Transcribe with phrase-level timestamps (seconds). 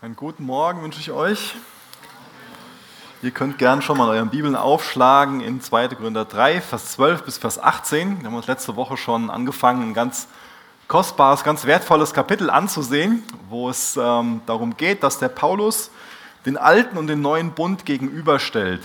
[0.00, 1.56] Einen guten Morgen wünsche ich euch.
[3.20, 5.88] Ihr könnt gern schon mal euren Bibeln aufschlagen in 2.
[5.88, 8.20] Korinther 3, Vers 12 bis Vers 18.
[8.20, 10.28] Wir haben uns letzte Woche schon angefangen, ein ganz
[10.86, 15.90] kostbares, ganz wertvolles Kapitel anzusehen, wo es ähm, darum geht, dass der Paulus
[16.46, 18.82] den alten und den neuen Bund gegenüberstellt.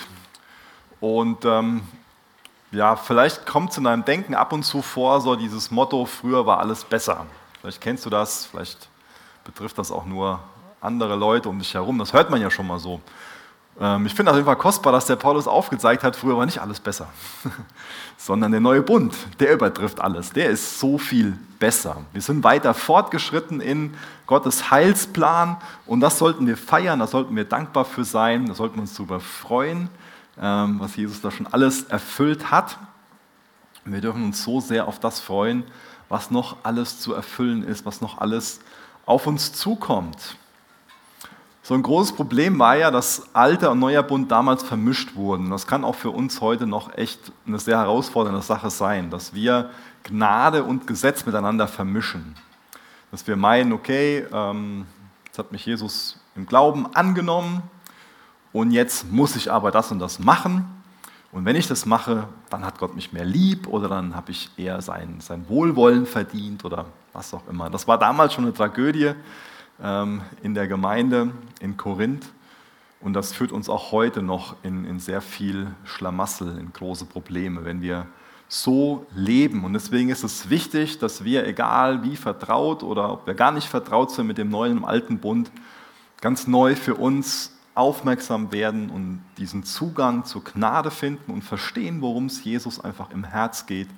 [1.00, 1.84] Und ähm,
[2.71, 6.48] ja, vielleicht kommt es in deinem Denken ab und zu vor, so dieses Motto, früher
[6.48, 7.27] war alles besser.
[7.61, 8.89] Vielleicht kennst du das, vielleicht
[9.43, 10.39] betrifft das auch nur
[10.84, 11.97] andere Leute um dich herum.
[12.00, 13.01] Das hört man ja schon mal so.
[13.79, 16.59] Ähm, ich finde auf jeden Fall kostbar, dass der Paulus aufgezeigt hat, früher war nicht
[16.59, 17.07] alles besser,
[18.18, 20.32] sondern der neue Bund, der übertrifft alles.
[20.32, 21.97] Der ist so viel besser.
[22.11, 23.96] Wir sind weiter fortgeschritten in
[24.28, 28.75] Gottes Heilsplan und das sollten wir feiern, da sollten wir dankbar für sein, da sollten
[28.75, 29.89] wir uns darüber freuen,
[30.39, 32.78] ähm, was Jesus da schon alles erfüllt hat.
[33.86, 35.64] Wir dürfen uns so sehr auf das freuen,
[36.08, 38.61] was noch alles zu erfüllen ist, was noch alles
[39.06, 40.38] auf uns zukommt.
[41.66, 45.50] So ein großes Problem war ja, dass alter und neuer Bund damals vermischt wurden.
[45.50, 49.70] Das kann auch für uns heute noch echt eine sehr herausfordernde Sache sein, dass wir
[50.03, 52.36] Gnade und Gesetz miteinander vermischen.
[53.11, 54.86] Dass wir meinen, okay, ähm,
[55.25, 57.64] jetzt hat mich Jesus im Glauben angenommen
[58.52, 60.66] und jetzt muss ich aber das und das machen.
[61.31, 64.52] Und wenn ich das mache, dann hat Gott mich mehr lieb oder dann habe ich
[64.58, 67.70] eher sein, sein Wohlwollen verdient oder was auch immer.
[67.70, 69.14] Das war damals schon eine Tragödie
[69.84, 72.26] in der Gemeinde in Korinth.
[73.02, 77.66] Und das führt uns auch heute noch in, in sehr viel Schlamassel, in große Probleme,
[77.66, 78.08] wenn wir
[78.48, 79.66] so leben.
[79.66, 83.67] Und deswegen ist es wichtig, dass wir, egal wie vertraut oder ob wir gar nicht
[83.67, 85.52] vertraut sind mit dem neuen und alten Bund,
[86.22, 92.28] ganz neu für uns aufmerksam werden und diesen Zugang zur Gnade finden und verstehen, worum
[92.28, 93.89] es Jesus einfach im Herz geht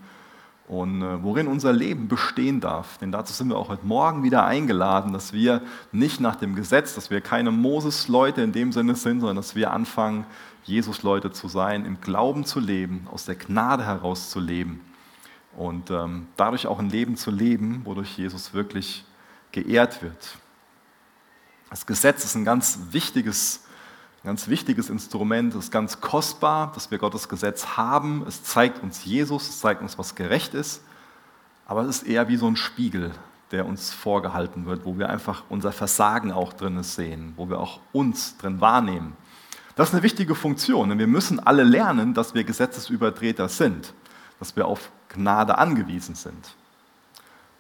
[0.68, 2.98] und äh, worin unser Leben bestehen darf.
[2.98, 6.96] Denn dazu sind wir auch heute Morgen wieder eingeladen, dass wir nicht nach dem Gesetz,
[6.96, 10.26] dass wir keine Moses-Leute in dem Sinne sind, sondern dass wir anfangen,
[10.64, 14.82] Jesus-Leute zu sein, im Glauben zu leben, aus der Gnade heraus zu leben
[15.56, 19.06] und ähm, dadurch auch ein Leben zu leben, wodurch Jesus wirklich
[19.52, 20.38] geehrt wird.
[21.70, 23.65] Das Gesetz ist ein ganz wichtiges
[24.26, 28.26] ein ganz wichtiges Instrument, es ist ganz kostbar, dass wir Gottes Gesetz haben.
[28.28, 30.82] Es zeigt uns Jesus, es zeigt uns, was gerecht ist.
[31.68, 33.12] Aber es ist eher wie so ein Spiegel,
[33.52, 37.82] der uns vorgehalten wird, wo wir einfach unser Versagen auch drin sehen, wo wir auch
[37.92, 39.16] uns drin wahrnehmen.
[39.76, 43.94] Das ist eine wichtige Funktion, denn wir müssen alle lernen, dass wir Gesetzesübertreter sind,
[44.40, 46.56] dass wir auf Gnade angewiesen sind.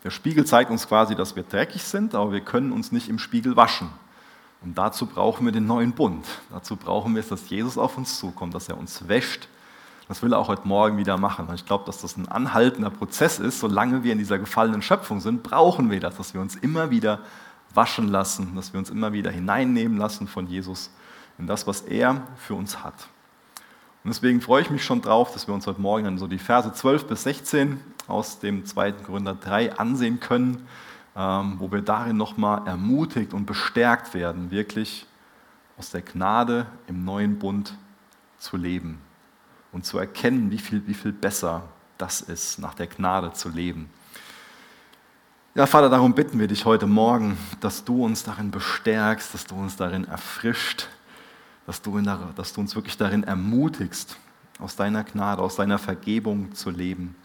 [0.04, 3.20] Der Spiegel zeigt uns quasi, dass wir dreckig sind, aber wir können uns nicht im
[3.20, 3.90] Spiegel waschen.
[4.62, 6.26] Und dazu brauchen wir den neuen Bund.
[6.52, 9.48] Dazu brauchen wir es, dass Jesus auf uns zukommt, dass er uns wäscht.
[10.08, 11.48] Das will er auch heute Morgen wieder machen.
[11.48, 13.60] Und ich glaube, dass das ein anhaltender Prozess ist.
[13.60, 17.20] Solange wir in dieser gefallenen Schöpfung sind, brauchen wir das, dass wir uns immer wieder
[17.74, 20.92] waschen lassen, dass wir uns immer wieder hineinnehmen lassen von Jesus
[21.38, 23.08] in das, was er für uns hat.
[24.04, 26.38] Und deswegen freue ich mich schon drauf, dass wir uns heute Morgen dann so die
[26.38, 28.92] Verse 12 bis 16 aus dem 2.
[28.92, 30.68] Gründer 3 ansehen können.
[31.16, 35.06] Ähm, wo wir darin nochmal ermutigt und bestärkt werden, wirklich
[35.78, 37.78] aus der Gnade im neuen Bund
[38.38, 39.00] zu leben
[39.72, 41.64] und zu erkennen, wie viel, wie viel besser
[41.98, 43.90] das ist, nach der Gnade zu leben.
[45.54, 49.56] Ja, Vater, darum bitten wir dich heute Morgen, dass du uns darin bestärkst, dass du
[49.56, 50.90] uns darin erfrischt,
[51.66, 52.04] dass du, in,
[52.36, 54.18] dass du uns wirklich darin ermutigst,
[54.60, 57.16] aus deiner Gnade, aus deiner Vergebung zu leben.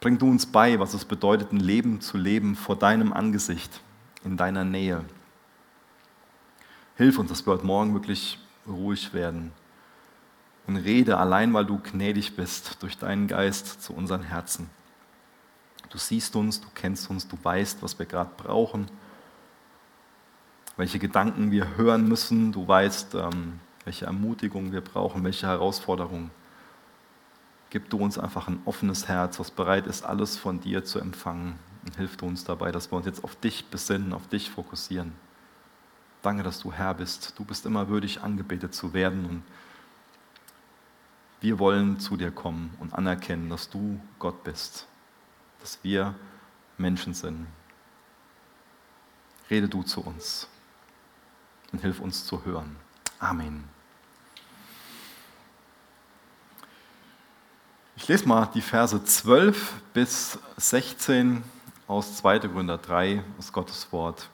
[0.00, 3.80] Bring du uns bei, was es bedeutet, ein Leben zu leben vor deinem Angesicht,
[4.24, 5.04] in deiner Nähe.
[6.96, 9.52] Hilf uns, dass wir heute Morgen wirklich ruhig werden
[10.68, 14.70] und rede allein, weil du gnädig bist, durch deinen Geist zu unseren Herzen.
[15.90, 18.90] Du siehst uns, du kennst uns, du weißt, was wir gerade brauchen,
[20.76, 26.30] welche Gedanken wir hören müssen, du weißt, ähm, welche Ermutigung wir brauchen, welche Herausforderungen.
[27.70, 31.58] Gib du uns einfach ein offenes Herz, was bereit ist, alles von dir zu empfangen.
[31.84, 35.12] Und hilf du uns dabei, dass wir uns jetzt auf dich besinnen, auf dich fokussieren.
[36.22, 37.38] Danke, dass du Herr bist.
[37.38, 39.26] Du bist immer würdig, angebetet zu werden.
[39.26, 39.42] Und
[41.40, 44.86] wir wollen zu dir kommen und anerkennen, dass du Gott bist,
[45.60, 46.14] dass wir
[46.78, 47.46] Menschen sind.
[49.50, 50.48] Rede du zu uns
[51.72, 52.76] und hilf uns zu hören.
[53.18, 53.77] Amen.
[58.00, 61.42] Ich lese mal die Verse 12 bis 16
[61.88, 62.38] aus 2.
[62.38, 64.28] Gründer 3 aus Gottes Wort.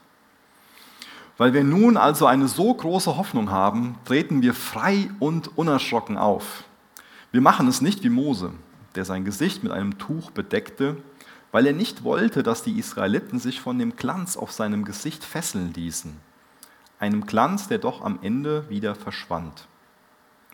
[1.38, 6.64] Weil wir nun also eine so große Hoffnung haben, treten wir frei und unerschrocken auf.
[7.32, 8.52] Wir machen es nicht wie Mose,
[8.96, 10.98] der sein Gesicht mit einem Tuch bedeckte,
[11.50, 15.72] weil er nicht wollte, dass die Israeliten sich von dem Glanz auf seinem Gesicht fesseln
[15.72, 16.14] ließen.
[16.98, 19.66] Einem Glanz, der doch am Ende wieder verschwand.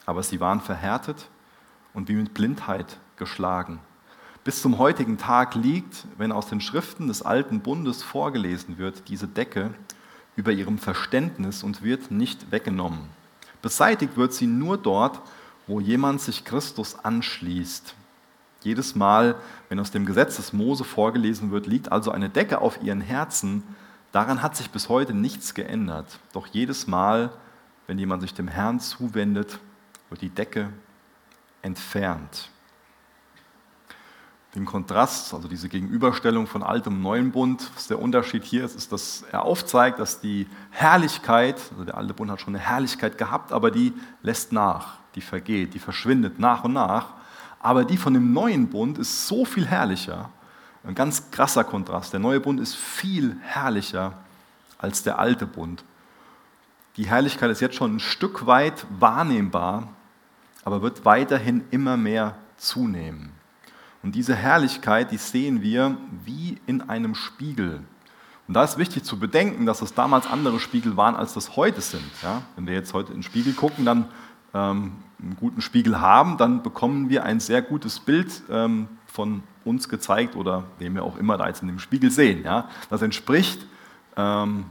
[0.06, 1.26] Aber sie waren verhärtet
[1.94, 3.80] und wie mit Blindheit geschlagen.
[4.42, 9.28] Bis zum heutigen Tag liegt, wenn aus den Schriften des alten Bundes vorgelesen wird, diese
[9.28, 9.74] Decke
[10.34, 13.00] über ihrem Verständnis und wird nicht weggenommen.
[13.60, 15.20] Beseitigt wird sie nur dort,
[15.66, 17.94] wo jemand sich Christus anschließt.
[18.62, 19.36] Jedes Mal,
[19.68, 23.62] wenn aus dem Gesetz des Mose vorgelesen wird, liegt also eine Decke auf ihren Herzen.
[24.12, 26.18] Daran hat sich bis heute nichts geändert.
[26.32, 27.30] Doch jedes Mal,
[27.86, 29.58] wenn jemand sich dem Herrn zuwendet,
[30.08, 30.70] wird die Decke
[31.62, 32.50] entfernt.
[34.54, 38.74] Den Kontrast, also diese Gegenüberstellung von altem und neuem Bund, was der Unterschied hier ist,
[38.74, 43.16] ist, dass er aufzeigt, dass die Herrlichkeit, also der alte Bund hat schon eine Herrlichkeit
[43.16, 43.92] gehabt, aber die
[44.22, 47.14] lässt nach, die vergeht, die verschwindet nach und nach.
[47.60, 50.30] Aber die von dem neuen Bund ist so viel herrlicher.
[50.82, 52.12] Ein ganz krasser Kontrast.
[52.12, 54.14] Der neue Bund ist viel herrlicher
[54.78, 55.84] als der alte Bund.
[56.96, 59.88] Die Herrlichkeit ist jetzt schon ein Stück weit wahrnehmbar,
[60.64, 63.32] aber wird weiterhin immer mehr zunehmen.
[64.02, 67.82] Und diese Herrlichkeit, die sehen wir wie in einem Spiegel.
[68.48, 71.80] Und da ist wichtig zu bedenken, dass es damals andere Spiegel waren, als das heute
[71.80, 72.10] sind.
[72.22, 72.42] Ja?
[72.56, 74.08] Wenn wir jetzt heute in den Spiegel gucken, dann
[74.54, 74.92] ähm,
[75.22, 80.34] einen guten Spiegel haben, dann bekommen wir ein sehr gutes Bild ähm, von uns gezeigt
[80.34, 82.42] oder wem wir auch immer da jetzt in dem Spiegel sehen.
[82.42, 82.68] Ja?
[82.88, 83.66] Das entspricht
[84.16, 84.64] ähm,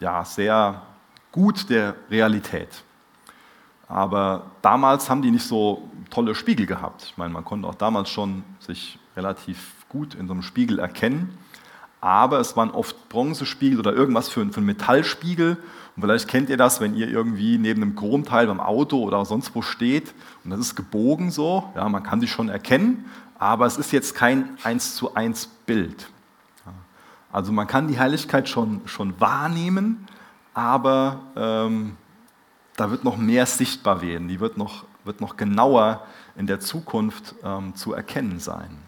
[0.00, 0.82] ja, sehr
[1.30, 2.82] gut der Realität.
[3.88, 7.04] Aber damals haben die nicht so tolle Spiegel gehabt.
[7.04, 11.38] Ich meine, man konnte auch damals schon sich relativ gut in so einem Spiegel erkennen.
[12.00, 15.56] Aber es waren oft Bronzespiegel oder irgendwas für, für einen Metallspiegel.
[15.96, 19.54] Und vielleicht kennt ihr das, wenn ihr irgendwie neben einem Chromteil beim Auto oder sonst
[19.54, 21.70] wo steht und das ist gebogen so.
[21.74, 23.06] Ja, man kann sich schon erkennen,
[23.38, 26.08] aber es ist jetzt kein eins zu eins Bild.
[27.32, 30.06] Also man kann die Herrlichkeit schon, schon wahrnehmen,
[30.54, 31.96] aber ähm,
[32.76, 34.28] da wird noch mehr sichtbar werden.
[34.28, 36.06] Die wird noch, wird noch genauer
[36.36, 38.78] in der Zukunft ähm, zu erkennen sein.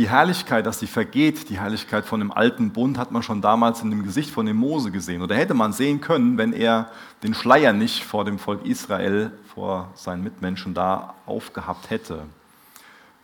[0.00, 3.82] die Herrlichkeit, dass sie vergeht, die Herrlichkeit von dem alten Bund, hat man schon damals
[3.82, 5.20] in dem Gesicht von dem Mose gesehen.
[5.20, 6.90] Oder hätte man sehen können, wenn er
[7.22, 12.22] den Schleier nicht vor dem Volk Israel, vor seinen Mitmenschen da aufgehabt hätte.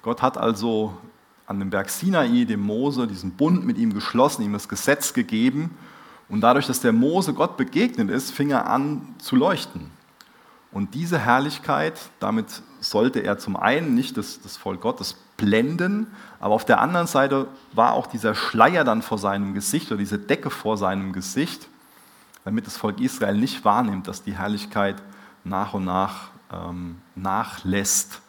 [0.02, 0.92] Gott hat also
[1.46, 5.78] an dem Berg Sinai, dem Mose, diesen Bund mit ihm geschlossen, ihm das Gesetz gegeben.
[6.28, 9.90] Und dadurch, dass der Mose Gott begegnet ist, fing er an zu leuchten.
[10.72, 16.08] Und diese Herrlichkeit, damit sollte er zum einen nicht das, das Volk Gottes blenden,
[16.40, 20.18] aber auf der anderen Seite war auch dieser Schleier dann vor seinem Gesicht oder diese
[20.18, 21.68] Decke vor seinem Gesicht,
[22.44, 24.96] damit das Volk Israel nicht wahrnimmt, dass die Herrlichkeit
[25.44, 28.20] nach und nach ähm, nachlässt.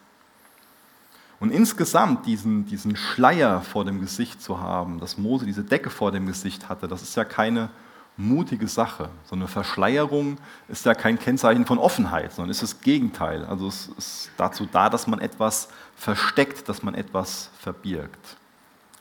[1.39, 6.11] Und insgesamt diesen, diesen Schleier vor dem Gesicht zu haben, dass Mose diese Decke vor
[6.11, 7.69] dem Gesicht hatte, das ist ja keine
[8.17, 9.09] mutige Sache.
[9.25, 10.37] So eine Verschleierung
[10.67, 13.45] ist ja kein Kennzeichen von Offenheit, sondern ist das Gegenteil.
[13.45, 18.37] Also es ist dazu da, dass man etwas versteckt, dass man etwas verbirgt.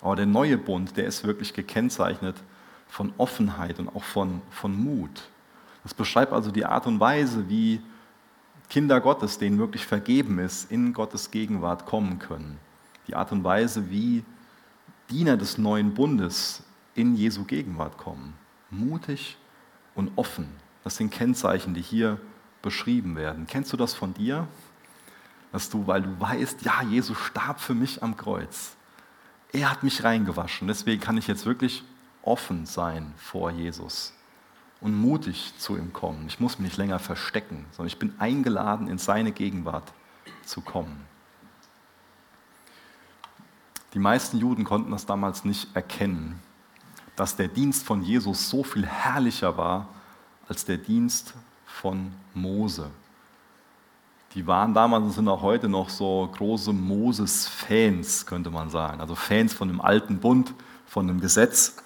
[0.02, 2.36] Aber der neue Bund, der ist wirklich gekennzeichnet
[2.88, 5.22] von Offenheit und auch von, von Mut.
[5.82, 7.80] Das beschreibt also die Art und Weise, wie
[8.69, 12.58] Kinder Gottes, denen wirklich vergeben ist, in Gottes Gegenwart kommen können.
[13.06, 14.24] Die Art und Weise, wie
[15.08, 16.62] Diener des neuen Bundes
[16.94, 18.34] in Jesu Gegenwart kommen
[18.70, 19.36] mutig
[19.94, 20.48] und offen.
[20.84, 22.20] Das sind Kennzeichen, die hier
[22.62, 23.46] beschrieben werden.
[23.46, 24.46] Kennst du das von dir?
[25.52, 28.76] Dass du, weil du weißt, ja, Jesus starb für mich am Kreuz.
[29.52, 30.69] Er hat mich reingewaschen.
[30.69, 31.82] Deswegen kann ich jetzt wirklich
[32.22, 34.12] offen sein vor Jesus
[34.81, 36.26] und mutig zu ihm kommen.
[36.26, 39.93] Ich muss mich nicht länger verstecken, sondern ich bin eingeladen, in seine Gegenwart
[40.44, 41.06] zu kommen.
[43.94, 46.43] Die meisten Juden konnten das damals nicht erkennen
[47.17, 49.89] dass der Dienst von Jesus so viel herrlicher war
[50.49, 51.35] als der Dienst
[51.67, 52.91] von Mose.
[54.35, 59.01] Die waren damals und sind auch heute noch so große Moses-Fans, könnte man sagen.
[59.01, 60.53] Also Fans von dem alten Bund,
[60.87, 61.77] von dem Gesetz.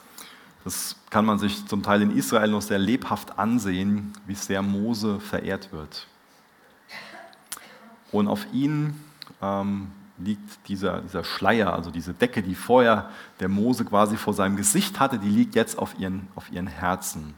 [0.64, 5.20] Das kann man sich zum Teil in Israel noch sehr lebhaft ansehen, wie sehr Mose
[5.20, 6.06] verehrt wird.
[8.10, 9.00] Und auf ihn
[9.40, 13.10] ähm, liegt dieser, dieser Schleier, also diese Decke, die vorher
[13.40, 17.34] der Mose quasi vor seinem Gesicht hatte, die liegt jetzt auf ihren, auf ihren Herzen.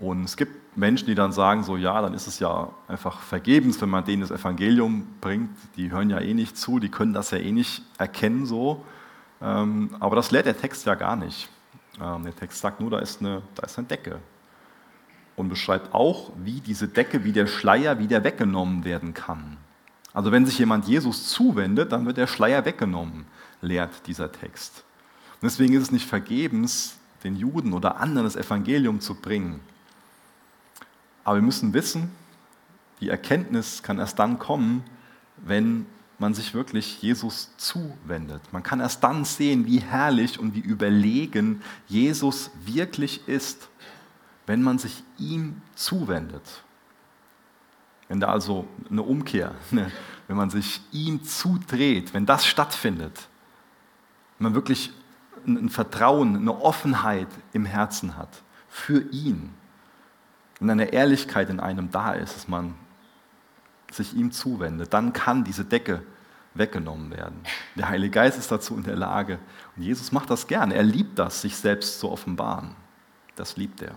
[0.00, 3.80] Und es gibt Menschen, die dann sagen, so ja, dann ist es ja einfach vergebens,
[3.80, 5.50] wenn man denen das Evangelium bringt.
[5.76, 8.84] Die hören ja eh nicht zu, die können das ja eh nicht erkennen so.
[9.40, 11.48] Ähm, aber das lehrt der Text ja gar nicht.
[12.02, 14.18] Ähm, der Text sagt nur, da ist eine, da ist eine Decke.
[15.36, 19.58] Und beschreibt auch, wie diese Decke, wie der Schleier wieder weggenommen werden kann.
[20.14, 23.26] Also wenn sich jemand Jesus zuwendet, dann wird der Schleier weggenommen,
[23.60, 24.84] lehrt dieser Text.
[25.34, 29.60] Und deswegen ist es nicht vergebens, den Juden oder anderen das Evangelium zu bringen.
[31.24, 32.12] Aber wir müssen wissen,
[33.00, 34.84] die Erkenntnis kann erst dann kommen,
[35.38, 35.86] wenn
[36.18, 38.40] man sich wirklich Jesus zuwendet.
[38.52, 43.68] Man kann erst dann sehen, wie herrlich und wie überlegen Jesus wirklich ist,
[44.46, 46.62] wenn man sich ihm zuwendet.
[48.08, 49.90] Wenn da also eine Umkehr, ne,
[50.28, 53.28] wenn man sich ihm zudreht, wenn das stattfindet,
[54.38, 54.92] wenn man wirklich
[55.46, 59.52] ein Vertrauen, eine Offenheit im Herzen hat für ihn
[60.60, 62.74] und eine Ehrlichkeit in einem da ist, dass man
[63.90, 66.02] sich ihm zuwendet, dann kann diese Decke
[66.54, 67.40] weggenommen werden.
[67.74, 69.38] Der Heilige Geist ist dazu in der Lage.
[69.76, 70.74] Und Jesus macht das gerne.
[70.74, 72.74] Er liebt das, sich selbst zu offenbaren.
[73.36, 73.96] Das liebt er.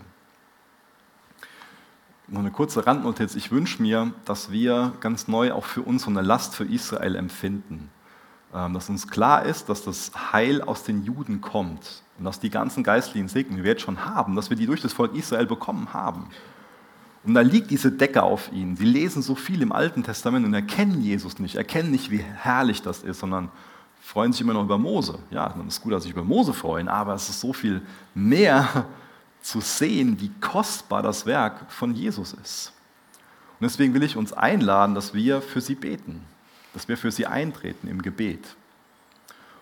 [2.29, 3.35] Noch eine kurze Randnotiz.
[3.35, 7.15] Ich wünsche mir, dass wir ganz neu auch für uns so eine Last für Israel
[7.15, 7.89] empfinden.
[8.53, 12.49] Ähm, dass uns klar ist, dass das Heil aus den Juden kommt und dass die
[12.49, 15.45] ganzen geistlichen Segen, die wir jetzt schon haben, dass wir die durch das Volk Israel
[15.45, 16.27] bekommen haben.
[17.23, 18.75] Und da liegt diese Decke auf ihnen.
[18.75, 22.81] Sie lesen so viel im Alten Testament und erkennen Jesus nicht, erkennen nicht, wie herrlich
[22.81, 23.49] das ist, sondern
[24.01, 25.19] freuen sich immer noch über Mose.
[25.31, 27.81] Ja, dann ist gut, dass sich über Mose freuen, aber es ist so viel
[28.13, 28.85] mehr
[29.47, 32.73] zu sehen, wie kostbar das Werk von Jesus ist.
[33.59, 36.21] Und deswegen will ich uns einladen, dass wir für sie beten,
[36.73, 38.55] dass wir für sie eintreten im Gebet.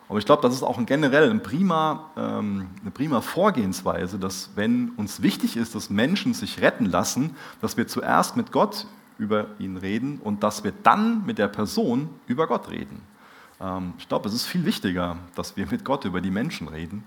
[0.10, 4.50] Aber ich glaube, das ist auch ein generell ein prima, ähm, eine prima Vorgehensweise, dass
[4.56, 8.88] wenn uns wichtig ist, dass Menschen sich retten lassen, dass wir zuerst mit Gott
[9.20, 13.02] über ihn reden und dass wir dann mit der Person über Gott reden.
[13.62, 17.04] Ähm, ich glaube, es ist viel wichtiger, dass wir mit Gott über die Menschen reden,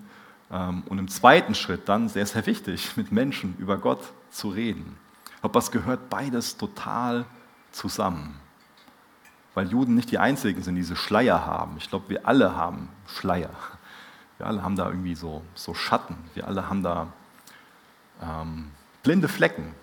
[0.51, 4.01] und im zweiten Schritt dann, sehr, sehr wichtig, mit Menschen über Gott
[4.31, 4.97] zu reden.
[5.41, 7.25] Glaube, das gehört beides total
[7.71, 8.41] zusammen.
[9.55, 11.77] Weil Juden nicht die einzigen sind, die diese Schleier haben.
[11.79, 13.51] Ich glaube, wir alle haben Schleier.
[14.37, 16.17] Wir alle haben da irgendwie so, so Schatten.
[16.35, 17.09] Wir alle haben da
[18.23, 18.71] ähm,
[19.03, 19.75] blinde Flecken.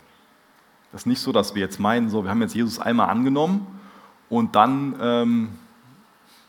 [0.91, 3.67] Das ist nicht so, dass wir jetzt meinen, so, wir haben jetzt Jesus einmal angenommen
[4.29, 5.60] und dann ähm,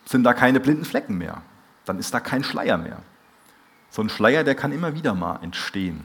[0.05, 1.43] sind da keine blinden Flecken mehr.
[1.85, 2.99] Dann ist da kein Schleier mehr.
[3.97, 6.05] So ein Schleier, der kann immer wieder mal entstehen,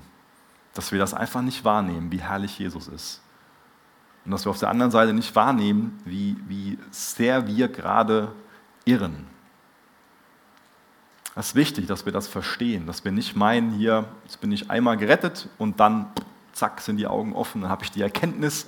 [0.73, 3.21] dass wir das einfach nicht wahrnehmen, wie herrlich Jesus ist.
[4.23, 8.31] Und dass wir auf der anderen Seite nicht wahrnehmen, wie, wie sehr wir gerade
[8.85, 9.27] irren.
[11.35, 14.71] Es ist wichtig, dass wir das verstehen, dass wir nicht meinen, hier, jetzt bin ich
[14.71, 16.13] einmal gerettet und dann,
[16.53, 18.67] zack, sind die Augen offen, dann habe ich die Erkenntnis,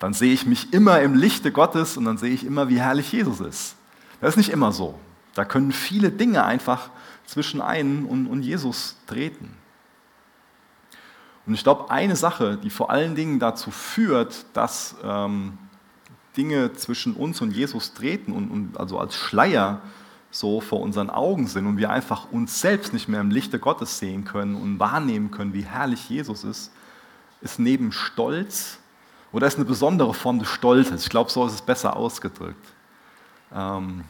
[0.00, 3.12] dann sehe ich mich immer im Lichte Gottes und dann sehe ich immer, wie herrlich
[3.12, 3.76] Jesus ist.
[4.20, 4.98] Das ist nicht immer so.
[5.34, 6.90] Da können viele Dinge einfach
[7.26, 9.56] zwischen einen und, und Jesus treten.
[11.46, 15.58] Und ich glaube, eine Sache, die vor allen Dingen dazu führt, dass ähm,
[16.36, 19.82] Dinge zwischen uns und Jesus treten und, und also als Schleier
[20.30, 23.98] so vor unseren Augen sind und wir einfach uns selbst nicht mehr im Lichte Gottes
[23.98, 26.72] sehen können und wahrnehmen können, wie herrlich Jesus ist,
[27.40, 28.78] ist neben Stolz
[29.30, 31.04] oder ist eine besondere Form des Stolzes.
[31.04, 32.66] Ich glaube, so ist es besser ausgedrückt.
[33.54, 34.04] Ähm,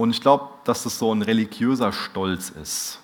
[0.00, 3.00] und ich glaube, dass das so ein religiöser Stolz ist.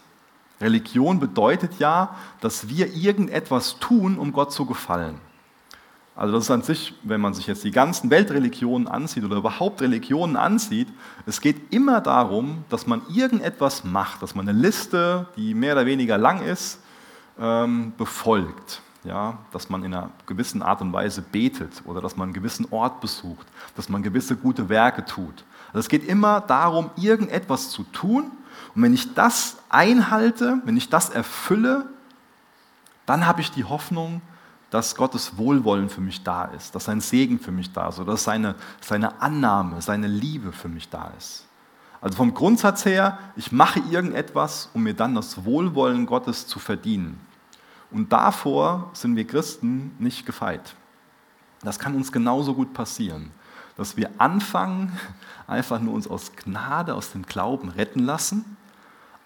[0.63, 5.21] Religion bedeutet ja, dass wir irgendetwas tun, um Gott zu gefallen.
[6.15, 9.83] Also das ist an sich, wenn man sich jetzt die ganzen Weltreligionen ansieht oder überhaupt
[9.83, 10.89] Religionen ansieht,
[11.27, 15.85] es geht immer darum, dass man irgendetwas macht, dass man eine Liste, die mehr oder
[15.85, 16.81] weniger lang ist,
[17.39, 18.81] ähm, befolgt.
[19.05, 22.67] Ja, dass man in einer gewissen Art und Weise betet oder dass man einen gewissen
[22.71, 25.45] Ort besucht, dass man gewisse gute Werke tut.
[25.77, 28.31] Also es geht immer darum, irgendetwas zu tun.
[28.75, 31.85] Und wenn ich das einhalte, wenn ich das erfülle,
[33.05, 34.23] dann habe ich die Hoffnung,
[34.71, 38.13] dass Gottes Wohlwollen für mich da ist, dass sein Segen für mich da ist oder
[38.13, 41.45] dass seine, seine Annahme, seine Liebe für mich da ist.
[42.01, 47.21] Also vom Grundsatz her, ich mache irgendetwas, um mir dann das Wohlwollen Gottes zu verdienen.
[47.91, 50.75] Und davor sind wir Christen nicht gefeit.
[51.61, 53.31] Das kann uns genauso gut passieren
[53.77, 54.99] dass wir anfangen,
[55.47, 58.57] einfach nur uns aus Gnade, aus dem Glauben retten lassen,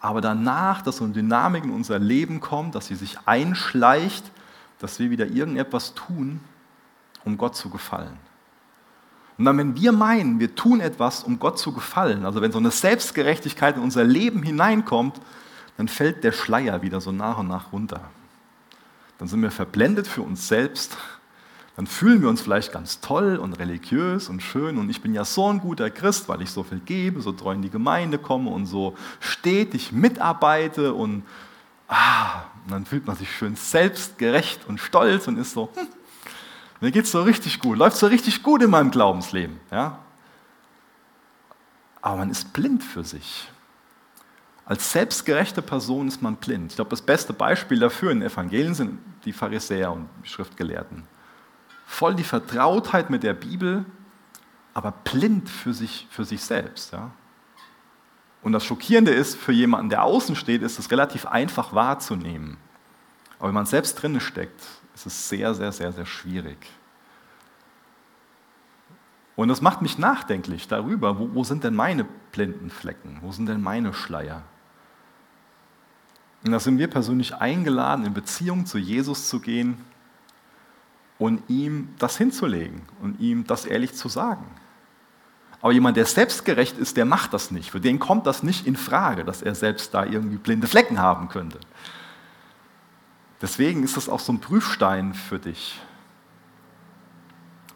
[0.00, 4.30] aber danach, dass so eine Dynamik in unser Leben kommt, dass sie sich einschleicht,
[4.78, 6.40] dass wir wieder irgendetwas tun,
[7.24, 8.16] um Gott zu gefallen.
[9.36, 12.58] Und dann, wenn wir meinen, wir tun etwas, um Gott zu gefallen, also wenn so
[12.58, 15.20] eine Selbstgerechtigkeit in unser Leben hineinkommt,
[15.76, 18.02] dann fällt der Schleier wieder so nach und nach runter.
[19.18, 20.96] Dann sind wir verblendet für uns selbst
[21.80, 25.24] dann fühlen wir uns vielleicht ganz toll und religiös und schön und ich bin ja
[25.24, 28.50] so ein guter Christ, weil ich so viel gebe, so treu in die Gemeinde komme
[28.50, 31.22] und so stetig mitarbeite und,
[31.88, 35.86] ah, und dann fühlt man sich schön selbstgerecht und stolz und ist so, hm,
[36.82, 39.58] Mir geht es so richtig gut, läuft so richtig gut in meinem Glaubensleben.
[39.70, 40.00] Ja?
[42.02, 43.48] Aber man ist blind für sich.
[44.66, 46.72] Als selbstgerechte Person ist man blind.
[46.72, 51.04] Ich glaube, das beste Beispiel dafür in den Evangelien sind die Pharisäer und Schriftgelehrten.
[51.90, 53.84] Voll die Vertrautheit mit der Bibel,
[54.74, 56.92] aber blind für sich, für sich selbst.
[56.92, 57.10] Ja?
[58.42, 62.58] Und das Schockierende ist, für jemanden, der außen steht, ist es relativ einfach wahrzunehmen.
[63.40, 64.62] Aber wenn man selbst drin steckt,
[64.94, 66.58] ist es sehr, sehr, sehr, sehr schwierig.
[69.34, 73.46] Und das macht mich nachdenklich darüber, wo, wo sind denn meine blinden Flecken, wo sind
[73.46, 74.42] denn meine Schleier?
[76.44, 79.84] Und da sind wir persönlich eingeladen, in Beziehung zu Jesus zu gehen
[81.20, 84.46] und ihm das hinzulegen und ihm das ehrlich zu sagen.
[85.60, 87.70] Aber jemand, der selbstgerecht ist, der macht das nicht.
[87.70, 91.28] Für den kommt das nicht in Frage, dass er selbst da irgendwie blinde Flecken haben
[91.28, 91.60] könnte.
[93.42, 95.78] Deswegen ist das auch so ein Prüfstein für dich,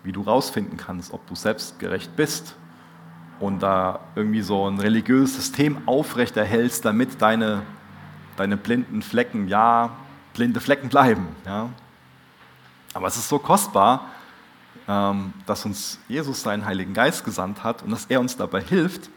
[0.03, 2.57] wie du rausfinden kannst, ob du selbstgerecht bist
[3.41, 7.61] und da irgendwie so ein religiöses System aufrechterhältst, damit deine,
[8.37, 9.91] deine blinden Flecken, ja,
[10.33, 11.29] blinde Flecken bleiben.
[11.45, 11.69] Ja.
[12.95, 14.09] Aber es ist so kostbar,
[14.89, 19.11] ähm, dass uns Jesus seinen Heiligen Geist gesandt hat und dass er uns dabei hilft,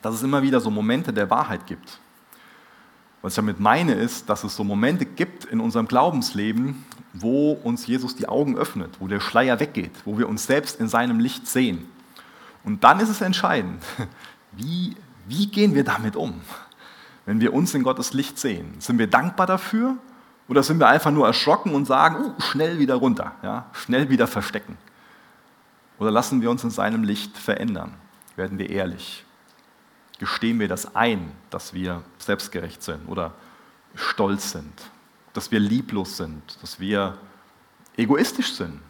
[0.00, 2.00] dass es immer wieder so Momente der Wahrheit gibt.
[3.20, 7.86] Was ich damit meine, ist, dass es so Momente gibt in unserem Glaubensleben, wo uns
[7.86, 11.48] Jesus die Augen öffnet, wo der Schleier weggeht, wo wir uns selbst in seinem Licht
[11.48, 11.88] sehen.
[12.62, 13.82] Und dann ist es entscheidend,
[14.52, 14.94] wie,
[15.26, 16.40] wie gehen wir damit um,
[17.26, 18.74] wenn wir uns in Gottes Licht sehen?
[18.78, 19.96] Sind wir dankbar dafür
[20.48, 24.26] oder sind wir einfach nur erschrocken und sagen, uh, schnell wieder runter, ja, schnell wieder
[24.26, 24.78] verstecken?
[25.98, 27.94] Oder lassen wir uns in seinem Licht verändern?
[28.34, 29.24] Werden wir ehrlich?
[30.18, 33.34] Gestehen wir das ein, dass wir selbstgerecht sind oder
[33.94, 34.72] stolz sind,
[35.32, 37.18] dass wir lieblos sind, dass wir
[37.96, 38.80] egoistisch sind?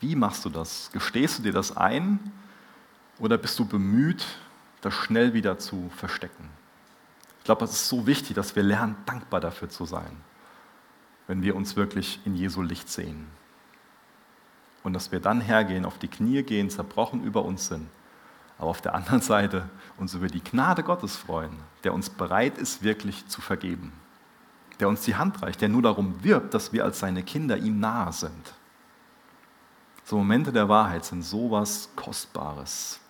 [0.00, 0.90] Wie machst du das?
[0.92, 2.18] Gestehst du dir das ein
[3.18, 4.24] oder bist du bemüht,
[4.80, 6.48] das schnell wieder zu verstecken?
[7.48, 10.14] Glaube, es ist so wichtig, dass wir lernen, dankbar dafür zu sein,
[11.28, 13.26] wenn wir uns wirklich in Jesu Licht sehen.
[14.82, 17.88] Und dass wir dann hergehen, auf die Knie gehen, zerbrochen über uns sind,
[18.58, 22.82] aber auf der anderen Seite uns über die Gnade Gottes freuen, der uns bereit ist,
[22.82, 23.94] wirklich zu vergeben,
[24.78, 27.80] der uns die Hand reicht, der nur darum wirbt, dass wir als seine Kinder ihm
[27.80, 28.52] nahe sind.
[30.04, 33.00] So Momente der Wahrheit sind sowas Kostbares.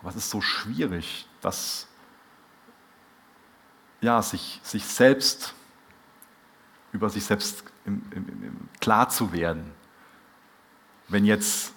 [0.00, 1.86] Aber es ist so schwierig, das,
[4.00, 5.54] ja, sich, sich selbst,
[6.92, 9.72] über sich selbst im, im, im, klar zu werden.
[11.08, 11.72] Wenn jetzt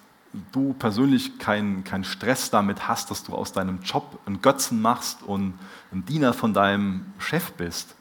[0.52, 5.24] du persönlich keinen kein Stress damit hast, dass du aus deinem Job einen Götzen machst
[5.24, 5.58] und
[5.92, 7.96] ein Diener von deinem Chef bist,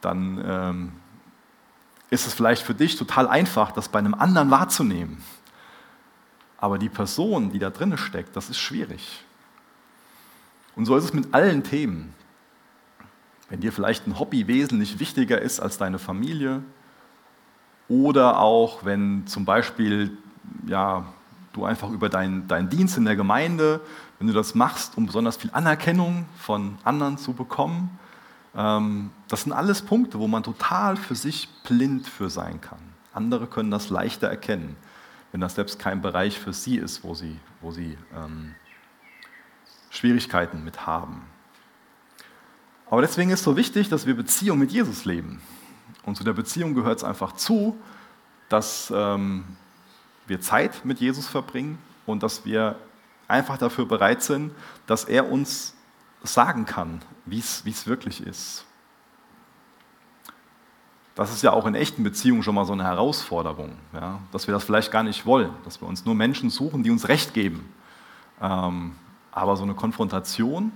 [0.00, 0.92] dann ähm,
[2.10, 5.22] ist es vielleicht für dich total einfach, das bei einem anderen wahrzunehmen.
[6.58, 9.24] Aber die Person, die da drin steckt, das ist schwierig.
[10.78, 12.14] Und so ist es mit allen Themen.
[13.50, 16.62] Wenn dir vielleicht ein Hobby wesentlich wichtiger ist als deine Familie
[17.88, 20.16] oder auch wenn zum Beispiel
[20.68, 21.04] ja,
[21.52, 23.80] du einfach über deinen dein Dienst in der Gemeinde,
[24.20, 27.98] wenn du das machst, um besonders viel Anerkennung von anderen zu bekommen,
[28.54, 32.78] ähm, das sind alles Punkte, wo man total für sich blind für sein kann.
[33.12, 34.76] Andere können das leichter erkennen,
[35.32, 38.54] wenn das selbst kein Bereich für sie ist, wo sie, wo sie ähm,
[39.98, 41.22] Schwierigkeiten mit haben.
[42.90, 45.42] Aber deswegen ist so wichtig, dass wir Beziehung mit Jesus leben.
[46.04, 47.76] Und zu der Beziehung gehört es einfach zu,
[48.48, 49.44] dass ähm,
[50.26, 52.76] wir Zeit mit Jesus verbringen und dass wir
[53.26, 54.52] einfach dafür bereit sind,
[54.86, 55.74] dass er uns
[56.22, 58.64] sagen kann, wie es wirklich ist.
[61.14, 64.20] Das ist ja auch in echten Beziehungen schon mal so eine Herausforderung, ja?
[64.30, 67.08] dass wir das vielleicht gar nicht wollen, dass wir uns nur Menschen suchen, die uns
[67.08, 67.68] Recht geben.
[68.40, 68.92] Ähm,
[69.32, 70.72] aber so eine Konfrontation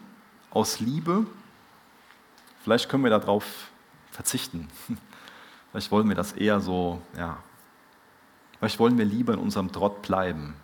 [0.51, 1.27] aus Liebe,
[2.63, 3.71] vielleicht können wir darauf
[4.11, 4.69] verzichten.
[5.71, 7.39] Vielleicht wollen wir das eher so, ja,
[8.59, 10.55] vielleicht wollen wir lieber in unserem Trott bleiben.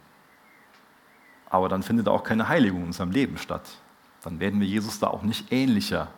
[1.49, 3.67] Aber dann findet auch keine Heiligung in unserem Leben statt.
[4.23, 6.09] Dann werden wir Jesus da auch nicht ähnlicher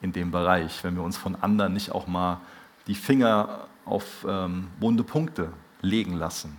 [0.00, 2.40] in dem Bereich, wenn wir uns von anderen nicht auch mal
[2.86, 6.56] die Finger auf ähm, wunde Punkte legen lassen.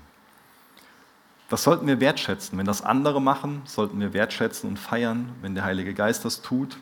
[1.50, 2.58] Das sollten wir wertschätzen.
[2.58, 6.78] Wenn das andere machen, sollten wir wertschätzen und feiern, wenn der Heilige Geist das tut.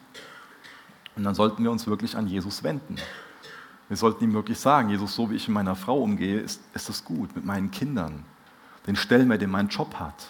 [1.15, 2.97] Und dann sollten wir uns wirklich an Jesus wenden.
[3.87, 6.89] Wir sollten ihm wirklich sagen, Jesus, so wie ich mit meiner Frau umgehe, ist, ist
[6.89, 8.25] es gut, mit meinen Kindern,
[8.85, 10.27] den Stellenwert, den mein Job hat.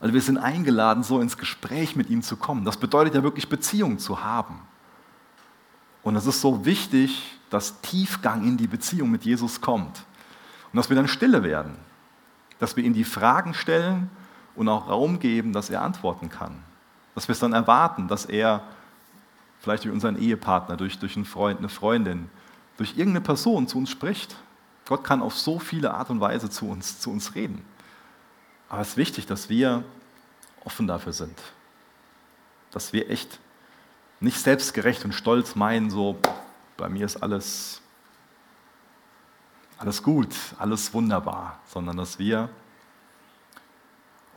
[0.00, 2.64] Also wir sind eingeladen, so ins Gespräch mit ihm zu kommen.
[2.64, 4.60] Das bedeutet ja wirklich Beziehungen zu haben.
[6.02, 10.04] Und es ist so wichtig, dass Tiefgang in die Beziehung mit Jesus kommt.
[10.72, 11.76] Und dass wir dann stille werden.
[12.58, 14.10] Dass wir ihm die Fragen stellen
[14.54, 16.62] und auch Raum geben, dass er antworten kann.
[17.14, 18.62] Dass wir es dann erwarten, dass er
[19.60, 22.30] vielleicht durch unseren Ehepartner, durch, durch einen Freund, eine Freundin,
[22.76, 24.36] durch irgendeine Person zu uns spricht.
[24.86, 27.64] Gott kann auf so viele Art und Weise zu uns, zu uns reden.
[28.68, 29.84] Aber es ist wichtig, dass wir
[30.64, 31.38] offen dafür sind.
[32.70, 33.40] Dass wir echt
[34.20, 36.18] nicht selbstgerecht und stolz meinen, so,
[36.76, 37.80] bei mir ist alles,
[39.78, 42.48] alles gut, alles wunderbar, sondern dass wir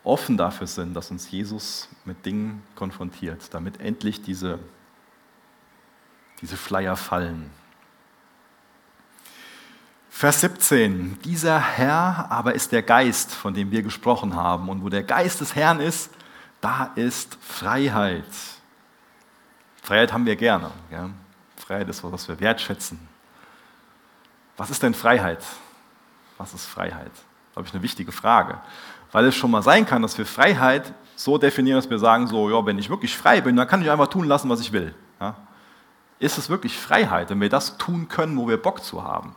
[0.04, 4.60] offen dafür sind, dass uns Jesus mit Dingen konfrontiert, damit endlich diese,
[6.42, 7.50] diese Schleier fallen.
[10.10, 11.20] Vers 17.
[11.24, 14.70] Dieser Herr aber ist der Geist, von dem wir gesprochen haben.
[14.70, 16.12] Und wo der Geist des Herrn ist,
[16.60, 18.26] da ist Freiheit.
[19.82, 20.70] Freiheit haben wir gerne.
[20.92, 21.10] Ja?
[21.58, 23.11] Freiheit ist was, was wir wertschätzen.
[24.62, 25.44] Was ist denn Freiheit?
[26.38, 27.10] Was ist Freiheit?
[27.54, 28.60] Glaube ich, eine wichtige Frage.
[29.12, 32.48] Weil es schon mal sein kann, dass wir Freiheit so definieren, dass wir sagen, so,
[32.48, 34.94] ja, wenn ich wirklich frei bin, dann kann ich einfach tun lassen, was ich will.
[35.20, 35.36] Ja?
[36.20, 39.34] Ist es wirklich Freiheit, wenn wir das tun können, wo wir Bock zu haben?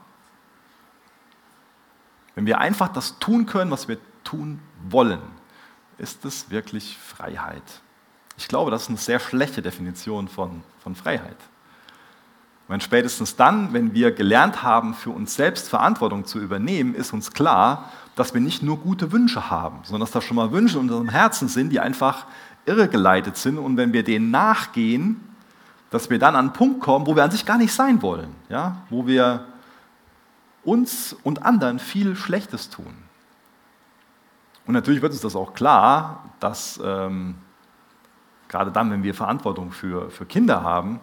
[2.34, 4.60] Wenn wir einfach das tun können, was wir tun
[4.90, 5.22] wollen,
[5.96, 7.80] ist es wirklich Freiheit?
[8.36, 11.38] Ich glaube, das ist eine sehr schlechte Definition von, von Freiheit.
[12.68, 17.32] Meine, spätestens dann, wenn wir gelernt haben, für uns selbst Verantwortung zu übernehmen, ist uns
[17.32, 20.84] klar, dass wir nicht nur gute Wünsche haben, sondern dass da schon mal Wünsche in
[20.84, 22.26] unserem Herzen sind, die einfach
[22.64, 23.58] irregeleitet sind.
[23.58, 25.20] Und wenn wir denen nachgehen,
[25.90, 28.34] dass wir dann an einen Punkt kommen, wo wir an sich gar nicht sein wollen,
[28.48, 28.78] ja?
[28.88, 29.46] wo wir
[30.64, 32.94] uns und anderen viel Schlechtes tun.
[34.66, 37.34] Und natürlich wird uns das auch klar, dass ähm,
[38.48, 41.00] gerade dann, wenn wir Verantwortung für, für Kinder haben,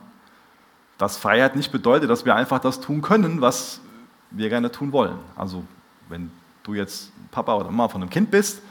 [1.02, 3.82] dass Freiheit nicht bedeutet, dass wir einfach das tun können, was
[4.30, 5.18] wir gerne tun wollen.
[5.36, 5.66] Also
[6.10, 6.30] wenn
[6.62, 8.62] du jetzt Papa oder Mama von einem Kind bist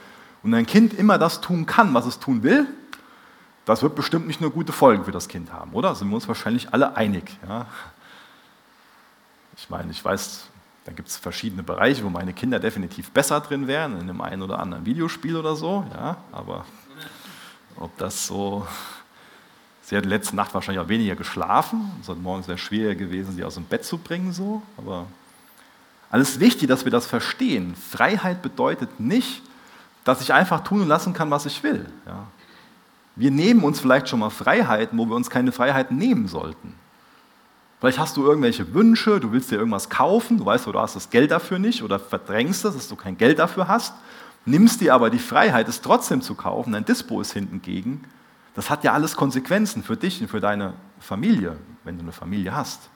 [0.45, 2.69] und dein Kind immer das tun kann, was es tun will,
[3.65, 5.93] das wird bestimmt nicht nur gute Folgen für das Kind haben, oder?
[5.97, 7.37] Sind wir uns wahrscheinlich alle einig.
[7.49, 7.67] Ja?
[9.57, 10.47] Ich meine, ich weiß,
[10.85, 14.43] da gibt es verschiedene Bereiche, wo meine Kinder definitiv besser drin wären, in einem einen
[14.43, 16.65] oder anderen Videospiel oder so, ja, aber
[17.77, 18.69] ob das so.
[19.91, 21.91] Sie hat letzte Nacht wahrscheinlich auch weniger geschlafen.
[22.01, 24.63] Es hat morgens sehr schwer gewesen, sie aus dem Bett zu bringen, so.
[24.77, 25.07] Aber
[26.13, 27.75] alles wichtig, dass wir das verstehen.
[27.75, 29.43] Freiheit bedeutet nicht,
[30.05, 31.87] dass ich einfach tun und lassen kann, was ich will.
[32.07, 32.29] Ja.
[33.17, 36.75] Wir nehmen uns vielleicht schon mal Freiheiten, wo wir uns keine Freiheiten nehmen sollten.
[37.81, 41.11] Vielleicht hast du irgendwelche Wünsche, du willst dir irgendwas kaufen, du weißt, du hast das
[41.11, 43.93] Geld dafür nicht oder verdrängst es, dass du kein Geld dafür hast
[44.45, 48.05] nimmst dir aber die Freiheit, es trotzdem zu kaufen, dein Dispo ist hinten gegen,
[48.55, 52.55] das hat ja alles Konsequenzen für dich und für deine Familie, wenn du eine Familie
[52.55, 52.91] hast.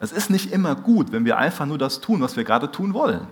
[0.00, 2.94] Es ist nicht immer gut, wenn wir einfach nur das tun, was wir gerade tun
[2.94, 3.26] wollen.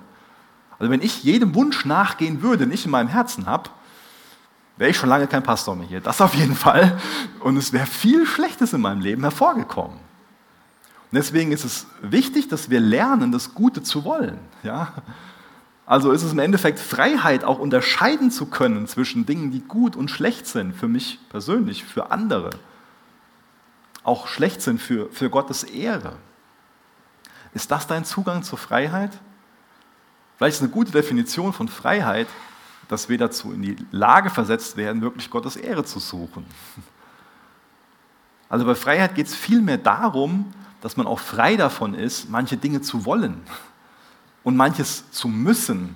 [0.78, 3.70] Also wenn ich jedem Wunsch nachgehen würde, den ich in meinem Herzen habe,
[4.76, 6.00] wäre ich schon lange kein Pastor mehr hier.
[6.00, 6.98] Das auf jeden Fall.
[7.40, 9.96] Und es wäre viel Schlechtes in meinem Leben hervorgekommen.
[9.96, 14.38] Und deswegen ist es wichtig, dass wir lernen, das Gute zu wollen.
[14.62, 14.92] Ja?
[15.92, 20.10] Also ist es im Endeffekt Freiheit, auch unterscheiden zu können zwischen Dingen, die gut und
[20.10, 22.48] schlecht sind, für mich persönlich, für andere.
[24.02, 26.16] Auch schlecht sind für, für Gottes Ehre.
[27.52, 29.10] Ist das dein Zugang zur Freiheit?
[30.38, 32.28] Vielleicht ist eine gute Definition von Freiheit,
[32.88, 36.46] dass wir dazu in die Lage versetzt werden, wirklich Gottes Ehre zu suchen.
[38.48, 42.80] Also bei Freiheit geht es vielmehr darum, dass man auch frei davon ist, manche Dinge
[42.80, 43.42] zu wollen
[44.44, 45.94] und manches zu müssen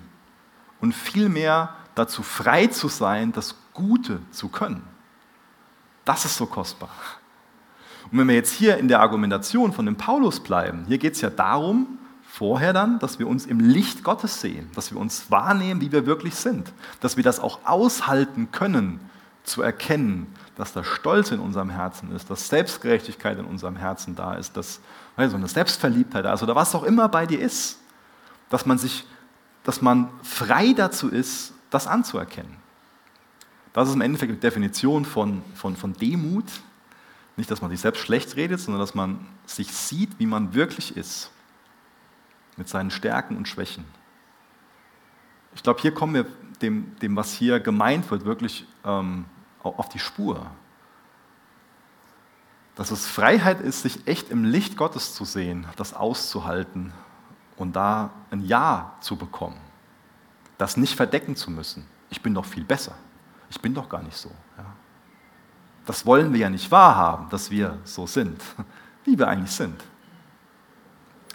[0.81, 4.83] und vielmehr dazu frei zu sein, das Gute zu können.
[6.05, 6.89] Das ist so kostbar.
[8.11, 11.21] Und wenn wir jetzt hier in der Argumentation von dem Paulus bleiben, hier geht es
[11.21, 15.81] ja darum, vorher dann, dass wir uns im Licht Gottes sehen, dass wir uns wahrnehmen,
[15.81, 18.99] wie wir wirklich sind, dass wir das auch aushalten können,
[19.43, 24.33] zu erkennen, dass da Stolz in unserem Herzen ist, dass Selbstgerechtigkeit in unserem Herzen da
[24.33, 24.81] ist, dass
[25.15, 27.79] also eine Selbstverliebtheit da ist oder was auch immer bei dir ist
[28.49, 29.05] dass man, sich,
[29.63, 32.55] dass man frei dazu ist, das anzuerkennen.
[33.73, 36.45] Das ist im Endeffekt die Definition von, von, von Demut.
[37.35, 40.97] Nicht, dass man sich selbst schlecht redet, sondern dass man sich sieht, wie man wirklich
[40.97, 41.29] ist.
[42.55, 43.85] Mit seinen Stärken und Schwächen.
[45.53, 46.25] Ich glaube, hier kommen wir
[46.61, 49.25] dem, dem, was hier gemeint wird, wirklich ähm,
[49.61, 50.49] auf die Spur.
[52.75, 56.93] Dass es Freiheit ist, sich echt im Licht Gottes zu sehen, das auszuhalten
[57.57, 59.57] und da ein Ja zu bekommen.
[60.57, 61.85] Das nicht verdecken zu müssen.
[62.09, 62.93] Ich bin doch viel besser.
[63.49, 64.29] Ich bin doch gar nicht so.
[64.57, 64.65] Ja.
[65.85, 68.41] Das wollen wir ja nicht wahrhaben, dass wir so sind,
[69.05, 69.83] wie wir eigentlich sind.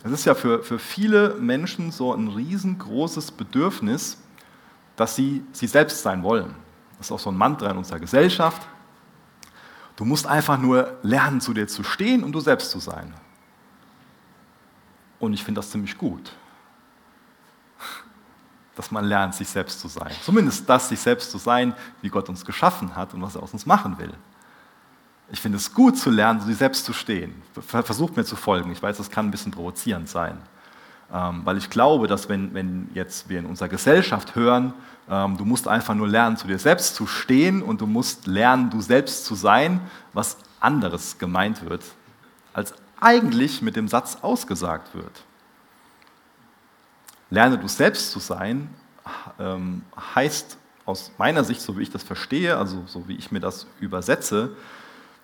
[0.04, 4.18] Es ist ja für, für viele Menschen so ein riesengroßes Bedürfnis,
[4.96, 6.54] dass sie sie selbst sein wollen.
[6.98, 8.66] Das ist auch so ein Mantra in unserer Gesellschaft.
[9.96, 13.14] Du musst einfach nur lernen, zu dir zu stehen und du selbst zu sein.
[15.22, 16.32] Und ich finde das ziemlich gut,
[18.74, 20.10] dass man lernt, sich selbst zu sein.
[20.20, 23.52] Zumindest das, sich selbst zu sein, wie Gott uns geschaffen hat und was er aus
[23.52, 24.12] uns machen will.
[25.30, 27.40] Ich finde es gut zu lernen, sich selbst zu stehen.
[27.54, 28.72] Versucht mir zu folgen.
[28.72, 30.38] Ich weiß, das kann ein bisschen provozierend sein.
[31.12, 34.74] Ähm, weil ich glaube, dass wenn, wenn jetzt wir in unserer Gesellschaft hören,
[35.08, 38.70] ähm, du musst einfach nur lernen, zu dir selbst zu stehen und du musst lernen,
[38.70, 39.82] du selbst zu sein,
[40.12, 41.84] was anderes gemeint wird,
[42.52, 45.24] als eigentlich mit dem Satz ausgesagt wird.
[47.30, 48.68] Lerne du selbst zu sein,
[49.38, 49.82] ähm,
[50.14, 53.66] heißt aus meiner Sicht, so wie ich das verstehe, also so wie ich mir das
[53.80, 54.56] übersetze,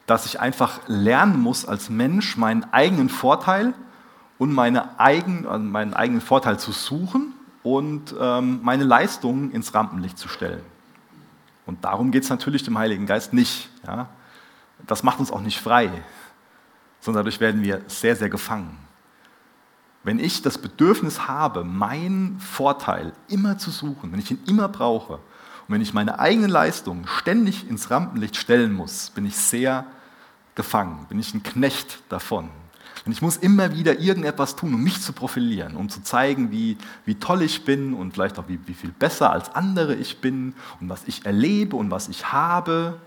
[0.06, 3.74] dass ich einfach lernen muss als Mensch meinen eigenen Vorteil
[4.38, 10.16] und meine eigen, also meinen eigenen Vorteil zu suchen und ähm, meine Leistungen ins Rampenlicht
[10.16, 10.62] zu stellen.
[11.66, 13.68] Und darum geht es natürlich dem Heiligen Geist nicht.
[13.86, 14.08] Ja?
[14.86, 15.90] Das macht uns auch nicht frei,
[17.00, 18.76] sondern dadurch werden wir sehr, sehr gefangen.
[20.04, 25.14] Wenn ich das Bedürfnis habe, meinen Vorteil immer zu suchen, wenn ich ihn immer brauche
[25.14, 29.84] und wenn ich meine eigenen Leistungen ständig ins Rampenlicht stellen muss, bin ich sehr
[30.54, 32.50] gefangen, bin ich ein Knecht davon.
[33.04, 36.76] Und ich muss immer wieder irgendetwas tun, um mich zu profilieren, um zu zeigen, wie,
[37.04, 40.54] wie toll ich bin und vielleicht auch wie, wie viel besser als andere ich bin
[40.80, 42.98] und was ich erlebe und was ich habe.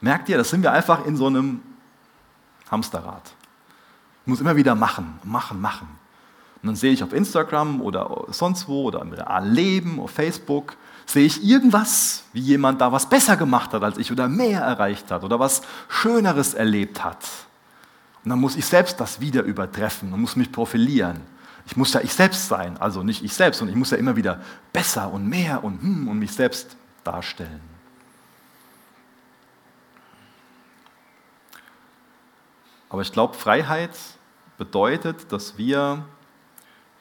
[0.00, 1.60] Merkt ihr, das sind wir einfach in so einem
[2.70, 3.34] Hamsterrad.
[4.22, 5.88] Ich muss immer wieder machen, machen, machen.
[6.62, 10.76] Und dann sehe ich auf Instagram oder sonst wo oder im realen Leben, auf Facebook,
[11.04, 15.10] sehe ich irgendwas, wie jemand da was besser gemacht hat als ich oder mehr erreicht
[15.10, 17.18] hat oder was Schöneres erlebt hat.
[18.24, 21.20] Und dann muss ich selbst das wieder übertreffen und muss mich profilieren.
[21.66, 24.16] Ich muss ja ich selbst sein, also nicht ich selbst, sondern ich muss ja immer
[24.16, 24.40] wieder
[24.72, 27.73] besser und mehr und, hm, und mich selbst darstellen.
[32.94, 33.90] Aber ich glaube, Freiheit
[34.56, 36.04] bedeutet, dass wir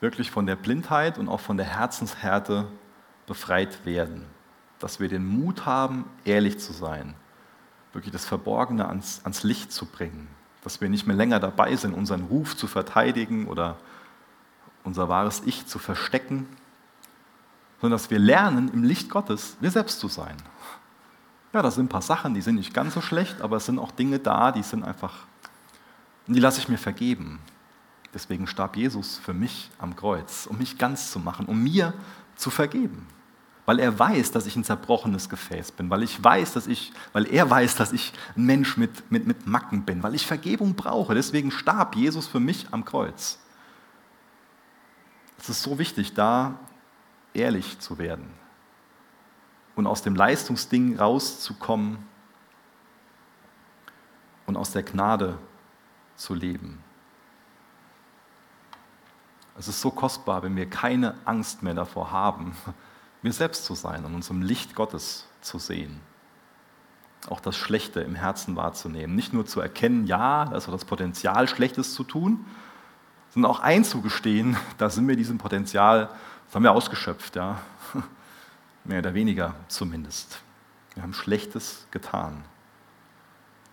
[0.01, 2.65] wirklich von der Blindheit und auch von der Herzenshärte
[3.27, 4.25] befreit werden.
[4.79, 7.13] Dass wir den Mut haben, ehrlich zu sein,
[7.93, 10.27] wirklich das Verborgene ans, ans Licht zu bringen
[10.63, 13.77] dass wir nicht mehr länger dabei sind, unseren Ruf zu verteidigen oder
[14.84, 16.47] unser wahres Ich zu verstecken,
[17.82, 20.38] sondern dass wir lernen, im Licht Gottes wir selbst zu sein.
[21.51, 23.77] Ja, das sind ein paar Sachen, die sind nicht ganz so schlecht, aber es sind
[23.77, 25.13] auch Dinge da, die sind einfach,
[26.27, 27.39] die lasse ich mir vergeben.
[28.13, 31.93] Deswegen starb Jesus für mich am Kreuz, um mich ganz zu machen, um mir
[32.36, 33.07] zu vergeben
[33.65, 37.25] weil er weiß, dass ich ein zerbrochenes Gefäß bin, weil ich weiß, dass ich, weil
[37.25, 41.13] er weiß, dass ich ein Mensch mit, mit, mit Macken bin, weil ich Vergebung brauche.
[41.13, 43.39] Deswegen starb Jesus für mich am Kreuz.
[45.39, 46.59] Es ist so wichtig, da
[47.33, 48.29] ehrlich zu werden
[49.75, 51.97] und aus dem Leistungsding rauszukommen
[54.45, 55.38] und aus der Gnade
[56.15, 56.84] zu leben.
[59.58, 62.56] Es ist so kostbar, wenn wir keine Angst mehr davor haben,
[63.21, 65.99] wir selbst zu sein und uns im Licht Gottes zu sehen.
[67.30, 69.15] Auch das Schlechte im Herzen wahrzunehmen.
[69.15, 72.45] Nicht nur zu erkennen, ja, da ist das Potenzial, Schlechtes zu tun,
[73.30, 76.10] sondern auch einzugestehen, da sind wir diesem Potenzial,
[76.47, 77.60] das haben wir ausgeschöpft, ja.
[78.84, 80.41] Mehr oder weniger zumindest.
[80.93, 82.43] Wir haben Schlechtes getan.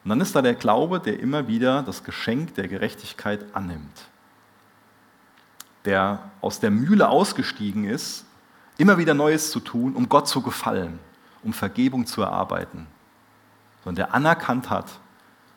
[0.02, 4.08] Und dann ist da der Glaube, der immer wieder das Geschenk der Gerechtigkeit annimmt.
[5.84, 8.24] Der aus der Mühle ausgestiegen ist
[8.80, 10.98] immer wieder Neues zu tun, um Gott zu gefallen,
[11.42, 12.86] um Vergebung zu erarbeiten,
[13.84, 14.86] sondern der anerkannt hat,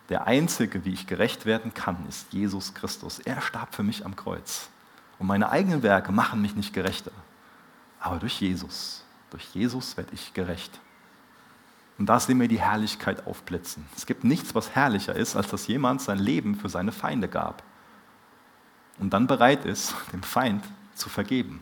[0.10, 3.20] der Einzige, wie ich gerecht werden kann, ist Jesus Christus.
[3.20, 4.68] Er starb für mich am Kreuz.
[5.18, 7.12] Und meine eigenen Werke machen mich nicht gerechter.
[8.02, 10.80] Aber durch Jesus, durch Jesus werde ich gerecht.
[11.98, 13.86] Und da sehen wir die Herrlichkeit aufblitzen.
[13.96, 17.64] Es gibt nichts, was herrlicher ist, als dass jemand sein Leben für seine Feinde gab.
[19.00, 20.64] Und dann bereit ist, dem Feind
[20.96, 21.62] zu vergeben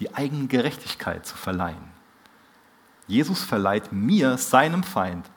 [0.00, 2.00] die eigene Gerechtigkeit zu verleihen.
[3.06, 5.30] Jesus verleiht mir, seinem Feind,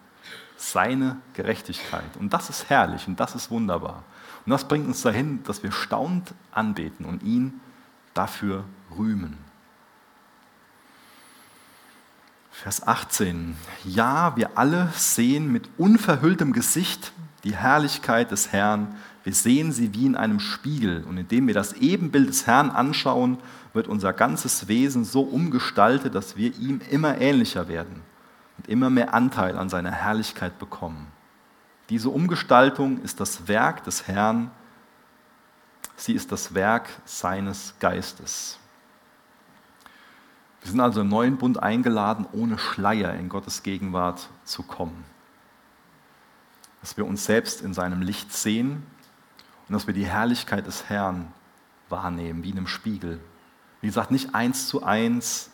[0.55, 2.17] seine Gerechtigkeit.
[2.19, 4.03] Und das ist herrlich und das ist wunderbar.
[4.45, 7.59] Und das bringt uns dahin, dass wir staunend anbeten und ihn
[8.13, 8.63] dafür
[8.97, 9.37] rühmen.
[12.63, 13.57] Vers 18.
[13.83, 17.11] Ja, wir alle sehen mit unverhülltem Gesicht
[17.43, 18.95] die Herrlichkeit des Herrn.
[19.25, 21.03] Wir sehen sie wie in einem Spiegel.
[21.03, 23.37] Und indem wir das Ebenbild des Herrn anschauen,
[23.73, 28.01] wird unser ganzes Wesen so umgestaltet, dass wir ihm immer ähnlicher werden
[28.57, 31.07] und immer mehr Anteil an seiner Herrlichkeit bekommen.
[31.89, 34.51] Diese Umgestaltung ist das Werk des Herrn,
[35.97, 38.57] Sie ist das Werk seines Geistes.
[40.63, 45.03] Wir sind also im neuen Bund eingeladen, ohne Schleier in Gottes Gegenwart zu kommen.
[46.79, 48.83] Dass wir uns selbst in seinem Licht sehen
[49.67, 51.27] und dass wir die Herrlichkeit des Herrn
[51.89, 53.19] wahrnehmen, wie in einem Spiegel.
[53.81, 55.49] Wie gesagt, nicht eins zu eins.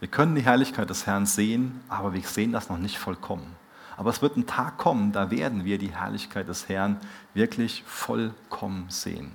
[0.00, 3.54] Wir können die Herrlichkeit des Herrn sehen, aber wir sehen das noch nicht vollkommen.
[3.96, 6.98] Aber es wird ein Tag kommen, da werden wir die Herrlichkeit des Herrn
[7.32, 9.30] wirklich vollkommen sehen.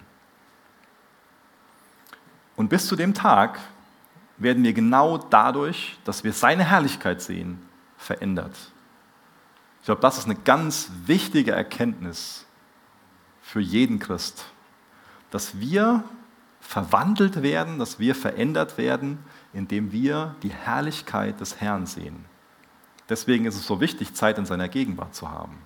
[2.58, 3.60] Und bis zu dem Tag
[4.38, 7.60] werden wir genau dadurch, dass wir seine Herrlichkeit sehen,
[7.98, 8.56] verändert.
[9.80, 12.46] Ich glaube, das ist eine ganz wichtige Erkenntnis
[13.42, 14.46] für jeden Christ,
[15.32, 16.04] dass wir
[16.60, 19.20] verwandelt werden, dass wir verändert werden,
[19.54, 22.26] indem wir die Herrlichkeit des Herrn sehen.
[23.10, 25.58] Deswegen ist es so wichtig, Zeit in seiner Gegenwart zu haben.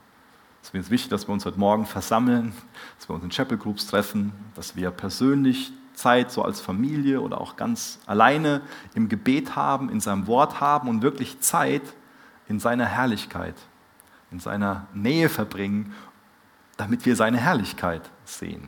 [0.62, 2.54] Deswegen ist es wichtig, dass wir uns heute Morgen versammeln,
[2.98, 7.42] dass wir uns in Chapel Groups treffen, dass wir persönlich Zeit so als Familie oder
[7.42, 8.62] auch ganz alleine
[8.94, 11.84] im Gebet haben, in seinem Wort haben und wirklich Zeit
[12.48, 13.56] in seiner Herrlichkeit,
[14.32, 15.94] in seiner Nähe verbringen,
[16.78, 18.68] damit wir seine Herrlichkeit sehen.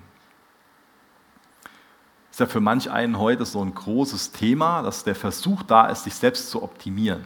[2.32, 6.06] Ist ja für manch einen heute so ein großes Thema, dass der Versuch da ist,
[6.06, 7.24] sich selbst zu optimieren.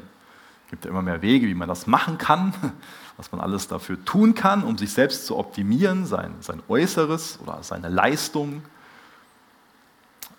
[0.65, 2.53] Es gibt ja immer mehr Wege, wie man das machen kann,
[3.17, 7.59] was man alles dafür tun kann, um sich selbst zu optimieren, sein, sein Äußeres oder
[7.61, 8.63] seine Leistung,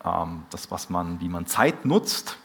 [0.03, 2.37] das, was man, wie man Zeit nutzt.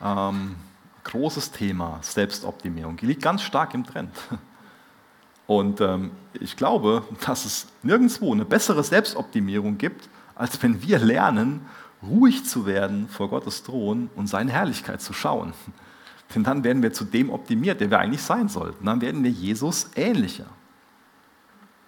[0.00, 0.56] Ähm,
[1.04, 4.14] großes Thema, Selbstoptimierung, liegt ganz stark im Trend.
[5.46, 11.66] Und ähm, ich glaube, dass es nirgendwo eine bessere Selbstoptimierung gibt, als wenn wir lernen,
[12.02, 15.54] ruhig zu werden vor Gottes Thron und seine Herrlichkeit zu schauen.
[16.34, 18.84] Denn dann werden wir zu dem optimiert, der wir eigentlich sein sollten.
[18.84, 20.46] Dann werden wir Jesus ähnlicher.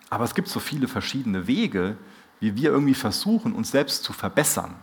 [0.08, 1.98] Aber es gibt so viele verschiedene Wege,
[2.40, 4.74] wie wir irgendwie versuchen, uns selbst zu verbessern.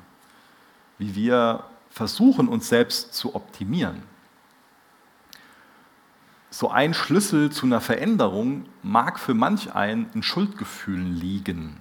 [0.98, 4.04] Wie wir versuchen, uns selbst zu optimieren.
[6.50, 11.78] So ein Schlüssel zu einer Veränderung mag für manch einen in Schuldgefühlen liegen.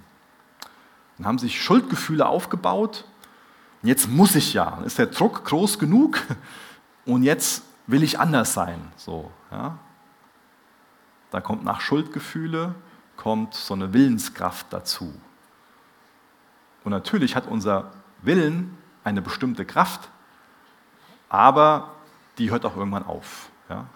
[1.17, 3.05] Dann haben sich Schuldgefühle aufgebaut
[3.83, 6.21] und jetzt muss ich ja, dann ist der Druck groß genug
[7.05, 8.81] und jetzt will ich anders sein.
[8.97, 9.79] So, ja.
[11.31, 12.75] Da kommt nach Schuldgefühle
[13.17, 15.13] kommt so eine Willenskraft dazu.
[16.87, 17.91] Und natürlich hat unser
[18.23, 20.09] Willen eine bestimmte Kraft,
[21.29, 21.97] aber
[22.39, 23.51] die hört auch irgendwann auf.
[23.69, 23.89] Ja.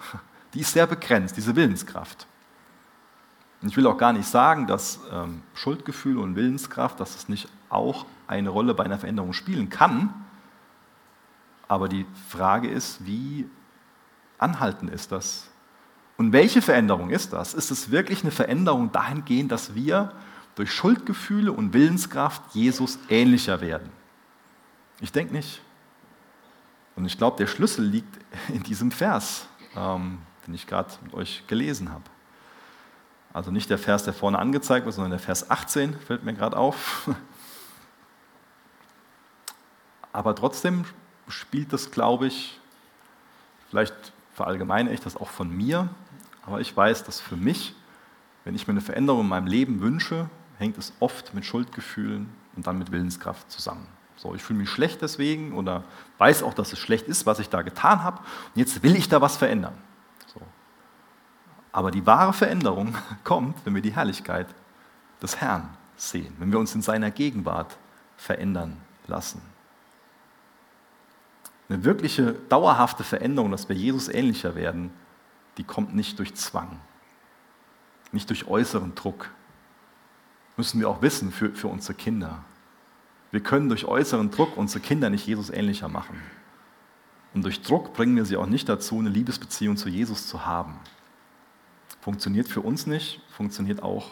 [0.55, 2.27] Die ist sehr begrenzt, diese Willenskraft.
[3.63, 7.49] Und ich will auch gar nicht sagen, dass ähm, Schuldgefühl und Willenskraft, dass es nicht
[7.69, 10.13] auch eine Rolle bei einer Veränderung spielen kann.
[11.69, 13.49] Aber die Frage ist, wie
[14.37, 15.49] anhaltend ist das?
[16.17, 17.55] Und welche Veränderung ist das?
[17.55, 20.13] Ist es wirklich eine Veränderung dahingehend, dass wir
[20.61, 23.91] durch Schuldgefühle und Willenskraft Jesus ähnlicher werden?
[25.01, 25.63] Ich denke nicht.
[26.97, 28.19] Und ich glaube, der Schlüssel liegt
[28.49, 32.05] in diesem Vers, ähm, den ich gerade mit euch gelesen habe.
[33.33, 36.59] Also nicht der Vers, der vorne angezeigt wird, sondern der Vers 18 fällt mir gerade
[36.59, 37.09] auf.
[40.13, 40.85] Aber trotzdem
[41.29, 42.61] spielt das, glaube ich,
[43.71, 43.95] vielleicht
[44.35, 45.89] verallgemeine ich das auch von mir,
[46.43, 47.75] aber ich weiß, dass für mich,
[48.45, 50.29] wenn ich mir eine Veränderung in meinem Leben wünsche,
[50.61, 53.87] hängt es oft mit Schuldgefühlen und dann mit Willenskraft zusammen.
[54.17, 55.85] So, ich fühle mich schlecht deswegen oder
[56.19, 58.19] weiß auch, dass es schlecht ist, was ich da getan habe.
[58.19, 59.75] Und jetzt will ich da was verändern.
[61.73, 64.47] Aber die wahre Veränderung kommt, wenn wir die Herrlichkeit
[65.23, 67.77] des Herrn sehen, wenn wir uns in seiner Gegenwart
[68.17, 69.41] verändern lassen.
[71.69, 74.91] Eine wirkliche dauerhafte Veränderung, dass wir Jesus ähnlicher werden,
[75.57, 76.81] die kommt nicht durch Zwang,
[78.13, 79.31] nicht durch äußeren Druck.
[80.61, 82.45] Müssen wir auch wissen für, für unsere Kinder.
[83.31, 86.21] Wir können durch äußeren Druck unsere Kinder nicht Jesus ähnlicher machen.
[87.33, 90.75] Und durch Druck bringen wir sie auch nicht dazu, eine Liebesbeziehung zu Jesus zu haben.
[92.03, 94.11] Funktioniert für uns nicht, funktioniert auch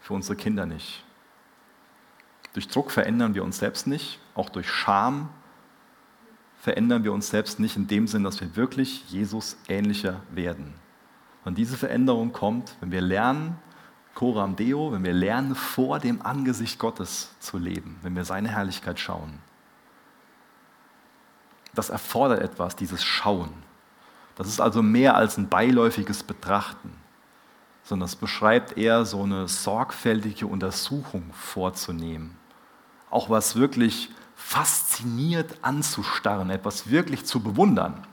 [0.00, 1.04] für unsere Kinder nicht.
[2.54, 5.28] Durch Druck verändern wir uns selbst nicht, auch durch Scham
[6.62, 10.72] verändern wir uns selbst nicht in dem Sinn, dass wir wirklich Jesus ähnlicher werden.
[11.44, 13.58] Und diese Veränderung kommt, wenn wir lernen,
[14.16, 18.98] Coram Deo, wenn wir lernen, vor dem Angesicht Gottes zu leben, wenn wir seine Herrlichkeit
[18.98, 19.38] schauen.
[21.72, 23.52] Das erfordert etwas, dieses Schauen.
[24.34, 26.92] Das ist also mehr als ein beiläufiges Betrachten
[27.86, 32.36] sondern es beschreibt eher so eine sorgfältige Untersuchung vorzunehmen.
[33.10, 38.04] Auch was wirklich fasziniert anzustarren, etwas wirklich zu bewundern.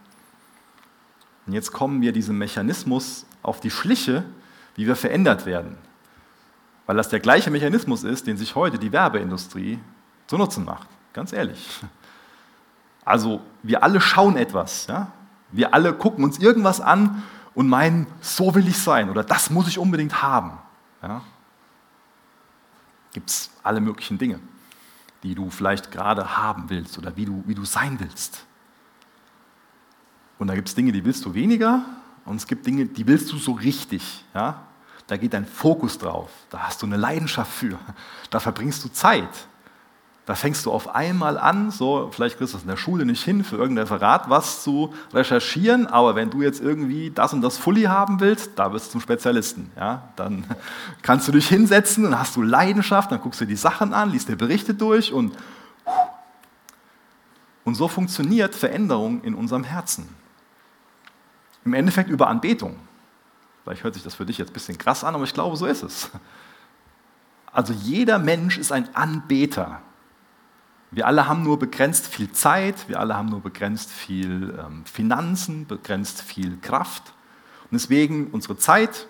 [1.48, 4.24] Und jetzt kommen wir diesem Mechanismus auf die Schliche,
[4.76, 5.78] wie wir verändert werden.
[6.86, 9.80] Weil das der gleiche Mechanismus ist, den sich heute die Werbeindustrie
[10.28, 10.88] zu Nutzen macht.
[11.14, 11.82] Ganz ehrlich.
[13.06, 14.88] Also wir alle schauen etwas.
[14.88, 15.12] Ja?
[15.52, 17.24] Wir alle gucken uns irgendwas an
[17.54, 20.58] und meinen, so will ich sein oder das muss ich unbedingt haben.
[21.02, 21.22] Ja?
[23.14, 24.40] Gibt es alle möglichen Dinge,
[25.22, 28.46] die du vielleicht gerade haben willst oder wie du, wie du sein willst.
[30.40, 31.86] Und da gibt es Dinge, die willst du weniger
[32.26, 34.26] und es gibt Dinge, die willst du so richtig.
[34.34, 34.64] Ja?
[35.14, 37.78] Da geht dein Fokus drauf, da hast du eine Leidenschaft für,
[38.32, 39.30] da verbringst du Zeit.
[40.26, 43.24] Da fängst du auf einmal an, so vielleicht kriegst du es in der Schule nicht
[43.24, 47.60] hin, für irgendein Referat was zu recherchieren, aber wenn du jetzt irgendwie das und das
[47.60, 49.70] Fully haben willst, da bist du zum Spezialisten.
[49.76, 50.10] Ja?
[50.16, 50.46] Dann
[51.04, 54.30] kannst du dich hinsetzen und hast du Leidenschaft, dann guckst du die Sachen an, liest
[54.30, 55.38] dir Berichte durch und
[57.66, 60.10] und so funktioniert Veränderung in unserem Herzen.
[61.66, 62.78] Im Endeffekt über Anbetung.
[63.64, 65.66] Vielleicht hört sich das für dich jetzt ein bisschen krass an, aber ich glaube, so
[65.66, 66.10] ist es.
[67.52, 69.82] Also jeder Mensch ist ein Anbeter.
[70.90, 75.68] Wir alle haben nur begrenzt viel Zeit, wir alle haben nur begrenzt viel ähm, Finanzen,
[75.68, 77.14] begrenzt viel Kraft.
[77.64, 79.08] Und deswegen unsere Zeit,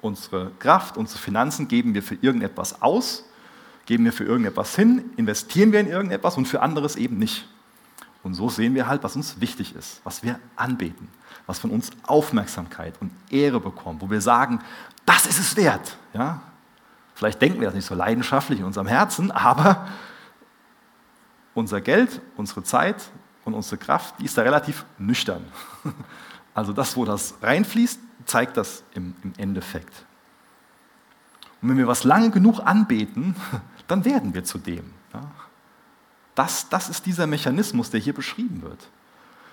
[0.00, 3.24] unsere Kraft, unsere Finanzen geben wir für irgendetwas aus,
[3.86, 7.48] geben wir für irgendetwas hin, investieren wir in irgendetwas und für anderes eben nicht.
[8.22, 11.08] Und so sehen wir halt, was uns wichtig ist, was wir anbeten,
[11.46, 14.60] was von uns Aufmerksamkeit und Ehre bekommt, wo wir sagen,
[15.04, 15.96] das ist es wert.
[16.12, 16.40] Ja?
[17.14, 19.86] Vielleicht denken wir das nicht so leidenschaftlich in unserem Herzen, aber
[21.54, 22.96] unser Geld, unsere Zeit
[23.44, 25.44] und unsere Kraft, die ist da relativ nüchtern.
[26.54, 29.92] Also das, wo das reinfließt, zeigt das im, im Endeffekt.
[31.60, 33.36] Und wenn wir was lange genug anbeten,
[33.88, 34.94] dann werden wir zu dem.
[36.34, 38.88] Das, das ist dieser Mechanismus, der hier beschrieben wird.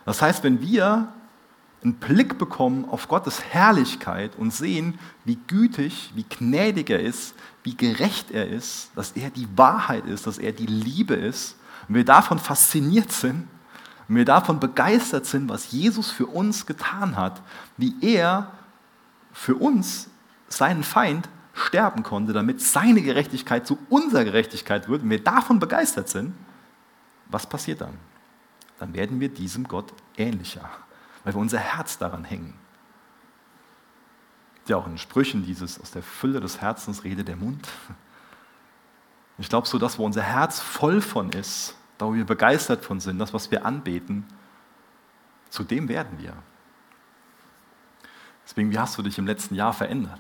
[0.05, 1.11] Das heißt, wenn wir
[1.83, 7.75] einen Blick bekommen auf Gottes Herrlichkeit und sehen, wie gütig, wie gnädig er ist, wie
[7.75, 11.57] gerecht er ist, dass er die Wahrheit ist, dass er die Liebe ist,
[11.87, 13.47] und wir davon fasziniert sind,
[14.07, 17.41] und wir davon begeistert sind, was Jesus für uns getan hat,
[17.77, 18.51] wie er
[19.31, 20.09] für uns,
[20.47, 26.09] seinen Feind, sterben konnte, damit seine Gerechtigkeit zu unserer Gerechtigkeit wird, und wir davon begeistert
[26.09, 26.33] sind,
[27.29, 27.97] was passiert dann?
[28.79, 30.69] Dann werden wir diesem Gott ähnlicher,
[31.23, 32.53] weil wir unser Herz daran hängen.
[34.67, 37.67] Ja, auch in Sprüchen dieses aus der Fülle des Herzens rede der Mund.
[39.37, 42.99] Ich glaube, so das, wo unser Herz voll von ist, da wo wir begeistert von
[42.99, 44.25] sind, das, was wir anbeten,
[45.49, 46.33] zu dem werden wir.
[48.45, 50.19] Deswegen, wie hast du dich im letzten Jahr verändert?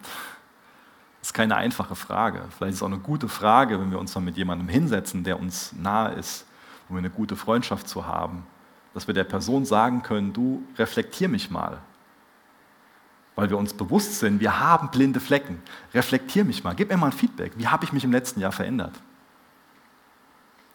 [1.19, 2.43] Das ist keine einfache Frage.
[2.57, 5.39] Vielleicht ist es auch eine gute Frage, wenn wir uns mal mit jemandem hinsetzen, der
[5.39, 6.45] uns nahe ist,
[6.93, 8.45] wir eine gute Freundschaft zu haben,
[8.93, 11.79] dass wir der Person sagen können, du reflektier mich mal.
[13.35, 15.61] Weil wir uns bewusst sind, wir haben blinde Flecken.
[15.93, 17.53] Reflektier mich mal, gib mir mal ein Feedback.
[17.55, 18.93] Wie habe ich mich im letzten Jahr verändert?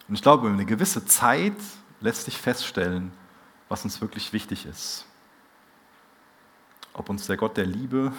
[0.09, 1.55] Und ich glaube, über eine gewisse Zeit
[2.01, 3.11] lässt sich feststellen,
[3.69, 5.05] was uns wirklich wichtig ist.
[6.93, 8.11] Ob uns der Gott der Liebe,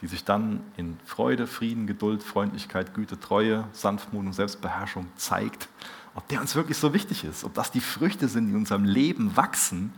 [0.00, 5.68] die sich dann in Freude, Frieden, Geduld, Freundlichkeit, Güte, Treue, Sanftmut und Selbstbeherrschung zeigt,
[6.18, 8.84] ob der uns wirklich so wichtig ist, ob das die Früchte sind, die in unserem
[8.84, 9.92] Leben wachsen,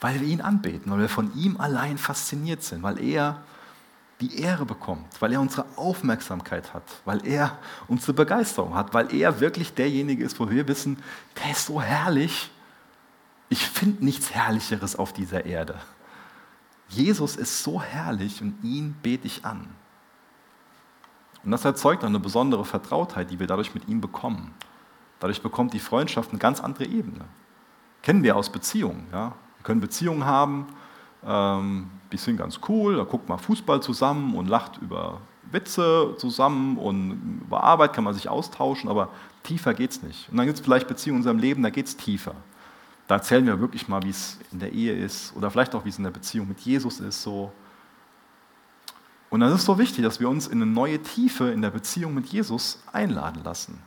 [0.00, 3.40] weil wir ihn anbeten, weil wir von ihm allein fasziniert sind, weil er
[4.20, 7.56] die Ehre bekommt, weil er unsere Aufmerksamkeit hat, weil er
[7.86, 10.98] unsere Begeisterung hat, weil er wirklich derjenige ist, wo wir wissen,
[11.40, 12.50] der ist so herrlich.
[13.48, 15.78] Ich finde nichts Herrlicheres auf dieser Erde.
[16.88, 19.68] Jesus ist so herrlich und ihn bete ich an.
[21.44, 24.52] Und das erzeugt eine besondere Vertrautheit, die wir dadurch mit ihm bekommen.
[25.20, 27.26] Dadurch bekommt die Freundschaft eine ganz andere Ebene.
[28.02, 29.06] Kennen wir aus Beziehungen.
[29.12, 29.34] Ja?
[29.58, 30.66] Wir können Beziehungen haben,
[31.24, 35.20] ähm, die sind ganz cool, da guckt man Fußball zusammen und lacht über
[35.52, 39.10] Witze zusammen und über Arbeit kann man sich austauschen, aber
[39.42, 40.28] tiefer geht es nicht.
[40.30, 42.34] Und dann gibt es vielleicht Beziehungen in unserem Leben, da geht es tiefer.
[43.06, 45.88] Da erzählen wir wirklich mal, wie es in der Ehe ist oder vielleicht auch, wie
[45.88, 47.22] es in der Beziehung mit Jesus ist.
[47.22, 47.52] So.
[49.28, 51.70] Und dann ist es so wichtig, dass wir uns in eine neue Tiefe in der
[51.70, 53.82] Beziehung mit Jesus einladen lassen.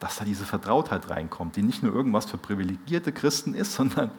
[0.00, 4.10] Dass da diese Vertrautheit reinkommt, die nicht nur irgendwas für privilegierte Christen ist, sondern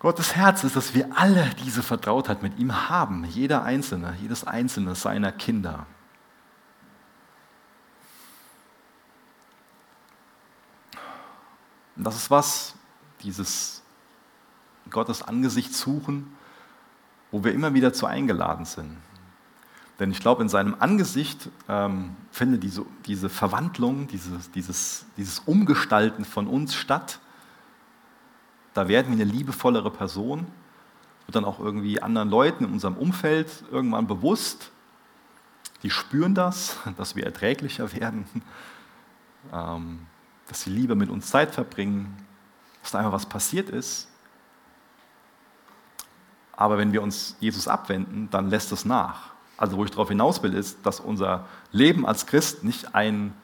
[0.00, 4.94] Gottes Herz ist, dass wir alle diese Vertrautheit mit ihm haben, jeder Einzelne, jedes Einzelne
[4.94, 5.86] seiner Kinder.
[11.96, 12.74] Und das ist was,
[13.22, 13.82] dieses
[14.88, 16.34] Gottes Angesicht suchen,
[17.30, 18.96] wo wir immer wieder zu eingeladen sind.
[20.00, 26.24] Denn ich glaube, in seinem Angesicht ähm, findet diese, diese Verwandlung, dieses, dieses, dieses Umgestalten
[26.24, 27.20] von uns statt
[28.74, 30.46] da werden wir eine liebevollere Person,
[31.26, 34.70] wird dann auch irgendwie anderen Leuten in unserem Umfeld irgendwann bewusst.
[35.82, 38.26] die spüren das, dass wir erträglicher werden,
[39.52, 40.06] ähm,
[40.48, 42.26] dass sie lieber mit uns Zeit verbringen,
[42.82, 44.08] dass da einfach was passiert ist.
[46.52, 49.29] Aber wenn wir uns Jesus abwenden, dann lässt es nach.
[49.60, 53.34] Also wo ich darauf hinaus will, ist, dass unser Leben als Christ nicht ein,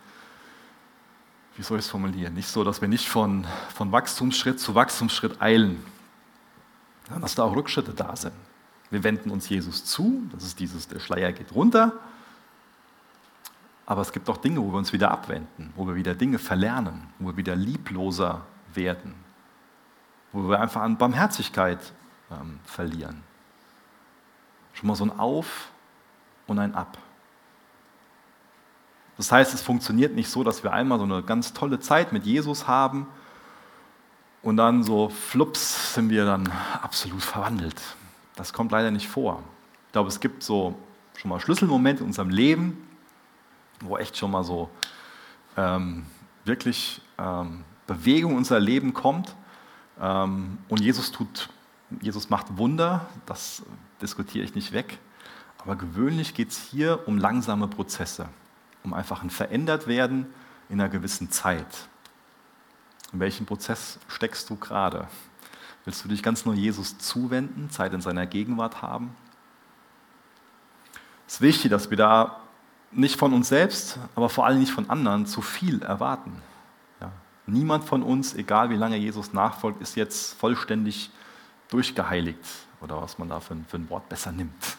[1.57, 5.43] wie soll ich es formulieren, nicht so, dass wir nicht von, von Wachstumsschritt zu Wachstumsschritt
[5.43, 5.85] eilen,
[7.05, 8.33] sondern dass da auch Rückschritte da sind.
[8.91, 11.93] Wir wenden uns Jesus zu, das ist dieses, der Schleier geht runter,
[13.85, 17.09] aber es gibt auch Dinge, wo wir uns wieder abwenden, wo wir wieder Dinge verlernen,
[17.19, 18.41] wo wir wieder liebloser
[18.73, 19.15] werden,
[20.33, 21.93] wo wir einfach an Barmherzigkeit
[22.31, 23.23] ähm, verlieren.
[24.73, 25.73] Schon mal so ein Auf
[26.47, 26.99] und ein Ab.
[29.17, 32.25] Das heißt, es funktioniert nicht so, dass wir einmal so eine ganz tolle Zeit mit
[32.25, 33.07] Jesus haben
[34.43, 37.81] und dann so flups sind wir dann absolut verwandelt.
[38.37, 39.43] Das kommt leider nicht vor.
[39.87, 40.77] Ich glaube, es gibt so
[41.17, 42.87] schon mal Schlüsselmomente in unserem Leben,
[43.81, 44.69] wo echt schon mal so
[45.57, 46.05] ähm,
[46.45, 49.35] wirklich ähm, Bewegung in unser Leben kommt.
[50.01, 51.49] Ähm, und Jesus tut,
[52.03, 53.63] Jesus macht Wunder, das
[54.03, 54.99] diskutiere ich nicht weg.
[55.67, 58.29] Aber gewöhnlich geht es hier um langsame Prozesse,
[58.85, 60.27] um einfach ein Verändertwerden
[60.69, 61.89] in einer gewissen Zeit.
[63.13, 65.09] In welchem Prozess steckst du gerade?
[65.85, 69.17] Willst du dich ganz nur Jesus zuwenden, Zeit in seiner Gegenwart haben?
[71.27, 72.39] Es ist wichtig, dass wir da
[72.93, 76.43] nicht von uns selbst, aber vor allem nicht von anderen zu viel erwarten.
[77.01, 77.11] Ja.
[77.47, 81.11] Niemand von uns, egal wie lange Jesus nachfolgt, ist jetzt vollständig
[81.71, 82.39] durchgeheiligt
[82.81, 84.77] oder was man da für für ein Wort besser nimmt.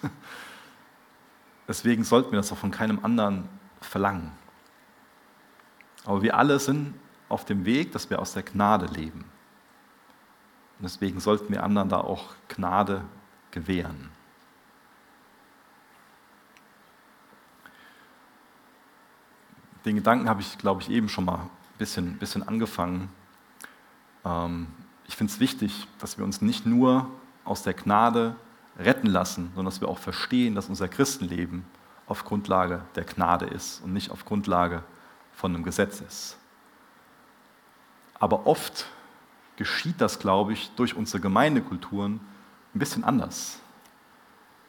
[1.67, 3.49] Deswegen sollten wir das auch von keinem anderen
[3.81, 4.31] verlangen.
[6.05, 6.93] Aber wir alle sind
[7.29, 9.25] auf dem Weg, dass wir aus der Gnade leben.
[10.79, 13.03] Und deswegen sollten wir anderen da auch Gnade
[13.51, 14.09] gewähren.
[19.87, 23.09] den Gedanken habe ich, glaube ich, eben schon mal ein bisschen, bisschen angefangen.
[24.25, 24.67] Ähm,
[25.07, 27.09] ich finde es wichtig, dass wir uns nicht nur
[27.45, 28.35] aus der Gnade
[28.77, 31.65] retten lassen, sondern dass wir auch verstehen, dass unser Christenleben
[32.05, 34.83] auf Grundlage der Gnade ist und nicht auf Grundlage
[35.33, 36.37] von einem Gesetz ist.
[38.19, 38.87] Aber oft
[39.57, 42.19] geschieht das, glaube ich, durch unsere Gemeindekulturen
[42.73, 43.59] ein bisschen anders.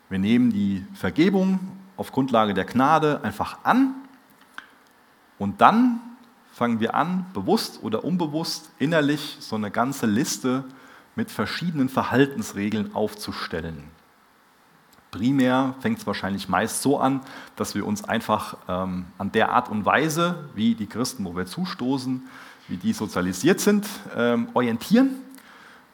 [0.09, 1.61] Wir nehmen die Vergebung
[1.97, 3.95] auf Grundlage der Gnade einfach an
[5.39, 6.01] und dann
[6.53, 10.65] fangen wir an, bewusst oder unbewusst, innerlich so eine ganze Liste
[11.15, 13.85] mit verschiedenen Verhaltensregeln aufzustellen.
[15.11, 17.21] Primär fängt es wahrscheinlich meist so an,
[17.57, 21.47] dass wir uns einfach ähm, an der Art und Weise, wie die Christen, wo wir
[21.47, 22.29] zustoßen,
[22.69, 23.87] wie die sozialisiert sind,
[24.17, 25.23] ähm, orientieren.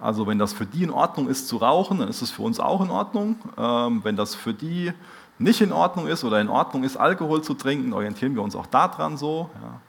[0.00, 2.58] Also wenn das für die in Ordnung ist zu rauchen, dann ist es für uns
[2.58, 3.36] auch in Ordnung.
[3.56, 4.92] Ähm, wenn das für die
[5.38, 8.66] nicht in Ordnung ist oder in Ordnung ist, Alkohol zu trinken, orientieren wir uns auch
[8.66, 9.50] daran so.
[9.54, 9.80] Ja.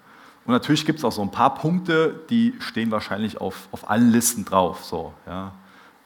[0.46, 4.12] Und natürlich gibt es auch so ein paar Punkte, die stehen wahrscheinlich auf, auf allen
[4.12, 4.86] Listen drauf.
[4.86, 5.52] So, ja.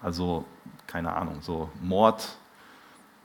[0.02, 0.46] Also,
[0.88, 2.26] keine Ahnung, so Mord,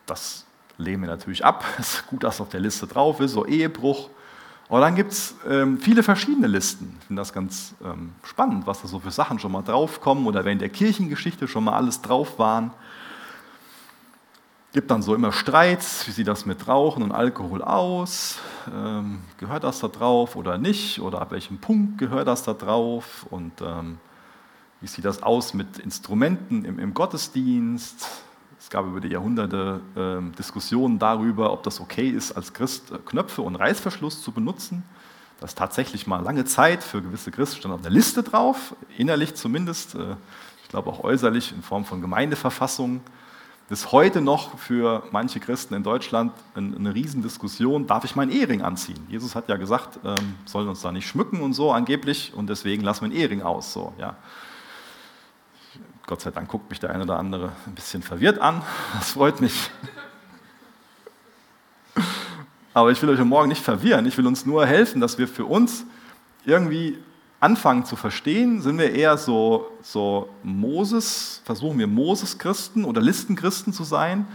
[0.06, 0.44] das
[0.78, 1.64] lehnen wir natürlich ab.
[1.78, 4.10] Es ist gut, dass es auf der Liste drauf ist, so Ehebruch.
[4.68, 6.96] Aber dann gibt es ähm, viele verschiedene Listen.
[7.00, 10.44] Ich finde das ganz ähm, spannend, was da so für Sachen schon mal draufkommen oder
[10.46, 12.72] in der Kirchengeschichte schon mal alles drauf waren
[14.74, 18.40] gibt dann so immer Streits, wie sieht das mit Rauchen und Alkohol aus?
[18.74, 21.00] Ähm, gehört das da drauf oder nicht?
[21.00, 23.24] Oder ab welchem Punkt gehört das da drauf?
[23.30, 23.98] Und ähm,
[24.80, 28.04] wie sieht das aus mit Instrumenten im, im Gottesdienst?
[28.64, 32.98] Es gab über die Jahrhunderte ähm, Diskussionen darüber, ob das okay ist, als Christ äh,
[33.04, 34.82] Knöpfe und Reißverschluss zu benutzen.
[35.38, 39.34] Das ist tatsächlich mal lange Zeit für gewisse Christen stand auf der Liste drauf, innerlich
[39.34, 40.16] zumindest, äh,
[40.62, 43.02] ich glaube auch äußerlich in Form von Gemeindeverfassungen
[43.68, 49.06] bis heute noch für manche Christen in Deutschland eine Riesendiskussion, darf ich meinen Ehering anziehen?
[49.10, 52.82] Jesus hat ja gesagt, ähm, sollen uns da nicht schmücken und so angeblich und deswegen
[52.82, 53.74] lassen wir einen Ehering aus.
[53.74, 54.16] So, ja.
[56.06, 58.62] Gott sei Dank guckt mich der eine oder andere ein bisschen verwirrt an,
[58.98, 59.70] das freut mich.
[62.74, 65.46] Aber ich will euch morgen nicht verwirren, ich will uns nur helfen, dass wir für
[65.46, 65.84] uns
[66.44, 66.98] irgendwie
[67.40, 73.84] anfangen zu verstehen, sind wir eher so, so Moses, versuchen wir Moses-Christen oder Listenchristen zu
[73.84, 74.26] sein?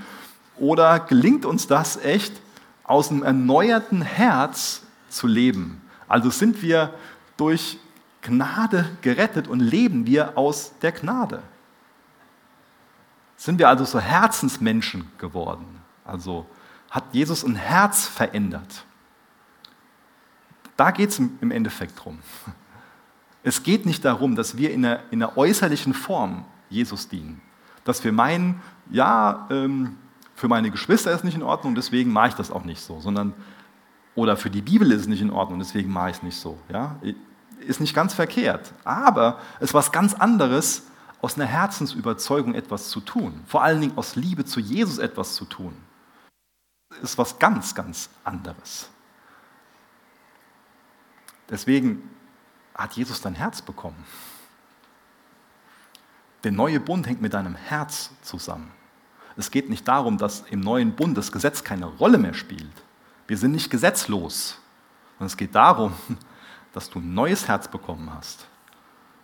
[0.57, 2.33] Oder gelingt uns das echt,
[2.83, 5.81] aus einem erneuerten Herz zu leben?
[6.07, 6.93] Also sind wir
[7.37, 7.77] durch
[8.21, 11.41] Gnade gerettet und leben wir aus der Gnade?
[13.39, 15.65] Sind wir also so Herzensmenschen geworden?
[16.03, 16.45] Also
[16.91, 18.83] hat Jesus ein Herz verändert?
[20.75, 22.19] Da geht es im Endeffekt drum.
[23.41, 27.39] Es geht nicht darum, dass wir in einer, in einer äußerlichen Form Jesus dienen.
[27.85, 29.95] Dass wir meinen, ja, ähm,
[30.35, 32.99] für meine Geschwister ist es nicht in Ordnung, deswegen mache ich das auch nicht so,
[32.99, 33.33] sondern
[34.15, 36.57] oder für die Bibel ist es nicht in Ordnung, deswegen mache ich es nicht so.
[36.67, 36.97] Ja?
[37.61, 40.83] Ist nicht ganz verkehrt, aber es ist was ganz anderes,
[41.21, 45.45] aus einer Herzensüberzeugung etwas zu tun, vor allen Dingen aus Liebe zu Jesus etwas zu
[45.45, 45.75] tun.
[47.01, 48.89] Ist was ganz, ganz anderes.
[51.49, 52.09] Deswegen
[52.73, 54.05] hat Jesus dein Herz bekommen.
[56.43, 58.71] Der neue Bund hängt mit deinem Herz zusammen.
[59.35, 62.71] Es geht nicht darum, dass im neuen Bund das Gesetz keine Rolle mehr spielt.
[63.27, 64.59] Wir sind nicht gesetzlos,
[65.17, 65.93] sondern es geht darum,
[66.73, 68.47] dass du ein neues Herz bekommen hast,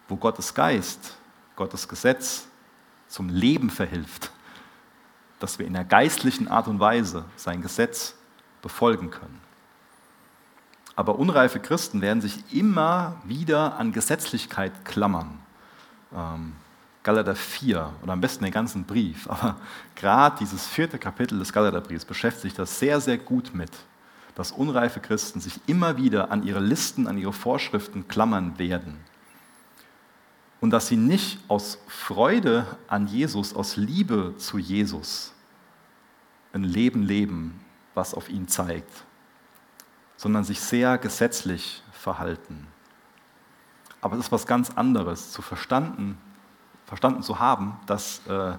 [0.07, 1.17] wo Gottes Geist,
[1.55, 2.47] Gottes Gesetz
[3.07, 4.31] zum Leben verhilft,
[5.39, 8.15] dass wir in der geistlichen Art und Weise sein Gesetz
[8.61, 9.39] befolgen können.
[10.95, 15.39] Aber unreife Christen werden sich immer wieder an Gesetzlichkeit klammern.
[16.13, 16.53] Ähm,
[17.03, 19.57] Galater 4 oder am besten den ganzen Brief, aber
[19.95, 23.71] gerade dieses vierte Kapitel des Galaterbriefs beschäftigt das sehr, sehr gut mit,
[24.33, 28.97] dass unreife Christen sich immer wieder an ihre Listen, an ihre Vorschriften klammern werden.
[30.61, 35.33] Und dass sie nicht aus Freude an Jesus, aus Liebe zu Jesus
[36.53, 37.59] ein Leben leben,
[37.93, 39.05] was auf ihn zeigt,
[40.15, 42.67] sondern sich sehr gesetzlich verhalten.
[44.01, 46.17] Aber es ist was ganz anderes, zu verstanden,
[46.85, 48.55] verstanden zu haben, dass äh,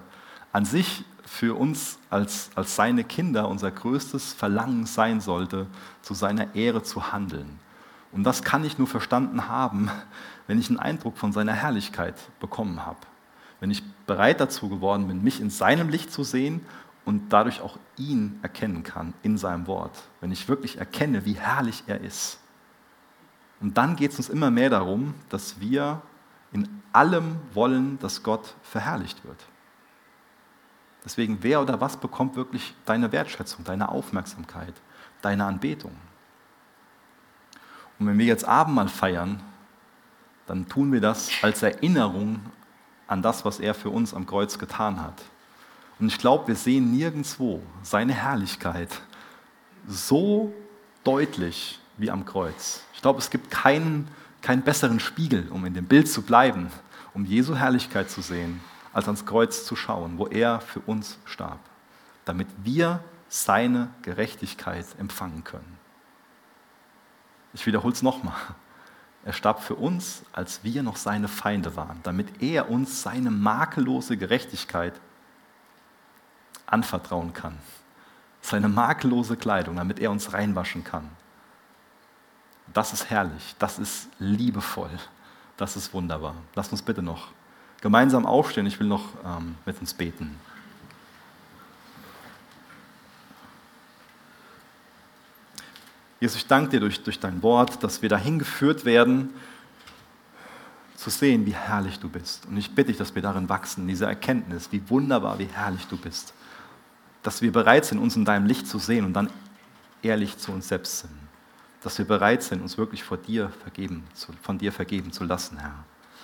[0.51, 5.67] an sich für uns als, als seine Kinder unser größtes Verlangen sein sollte,
[6.01, 7.59] zu seiner Ehre zu handeln.
[8.17, 9.91] Und das kann ich nur verstanden haben,
[10.47, 12.97] wenn ich einen Eindruck von seiner Herrlichkeit bekommen habe.
[13.59, 16.65] Wenn ich bereit dazu geworden bin, mich in seinem Licht zu sehen
[17.05, 21.83] und dadurch auch ihn erkennen kann in seinem Wort, wenn ich wirklich erkenne, wie herrlich
[21.85, 22.39] er ist.
[23.61, 26.01] Und dann geht es uns immer mehr darum, dass wir
[26.51, 29.45] in allem wollen, dass Gott verherrlicht wird.
[31.05, 34.73] Deswegen, wer oder was bekommt wirklich deine Wertschätzung, deine Aufmerksamkeit,
[35.21, 35.95] deine Anbetung?
[37.99, 39.41] Und wenn wir jetzt Abendmahl feiern,
[40.45, 42.39] dann tun wir das als Erinnerung
[43.07, 45.21] an das, was er für uns am Kreuz getan hat.
[45.99, 48.89] Und ich glaube, wir sehen nirgendwo seine Herrlichkeit
[49.87, 50.53] so
[51.03, 52.83] deutlich wie am Kreuz.
[52.93, 54.07] Ich glaube, es gibt keinen,
[54.41, 56.69] keinen besseren Spiegel, um in dem Bild zu bleiben,
[57.13, 58.59] um Jesu Herrlichkeit zu sehen,
[58.93, 61.59] als ans Kreuz zu schauen, wo er für uns starb,
[62.25, 65.76] damit wir seine Gerechtigkeit empfangen können.
[67.53, 68.35] Ich wiederhole es nochmal.
[69.25, 74.15] Er starb für uns, als wir noch seine Feinde waren, damit er uns seine makellose
[74.15, 74.93] Gerechtigkeit
[76.65, 77.57] anvertrauen kann.
[78.41, 81.09] Seine makellose Kleidung, damit er uns reinwaschen kann.
[82.73, 84.91] Das ist herrlich, das ist liebevoll,
[85.57, 86.35] das ist wunderbar.
[86.55, 87.29] Lasst uns bitte noch
[87.81, 88.65] gemeinsam aufstehen.
[88.65, 90.39] Ich will noch ähm, mit uns beten.
[96.19, 99.33] Jesus, ich danke dir durch, durch dein Wort, dass wir dahin geführt werden,
[100.95, 102.47] zu sehen, wie herrlich du bist.
[102.47, 105.85] Und ich bitte dich, dass wir darin wachsen, in dieser Erkenntnis, wie wunderbar, wie herrlich
[105.87, 106.33] du bist
[107.27, 109.29] dass wir bereit sind, uns in deinem Licht zu sehen und dann
[110.01, 111.11] ehrlich zu uns selbst sind.
[111.81, 114.05] Dass wir bereit sind, uns wirklich vor dir vergeben,
[114.41, 115.83] von dir vergeben zu lassen, Herr.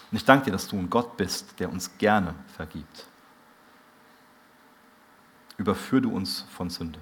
[0.09, 3.05] Und ich danke dir, dass du ein Gott bist, der uns gerne vergibt.
[5.57, 6.99] Überführ du uns von Sünde.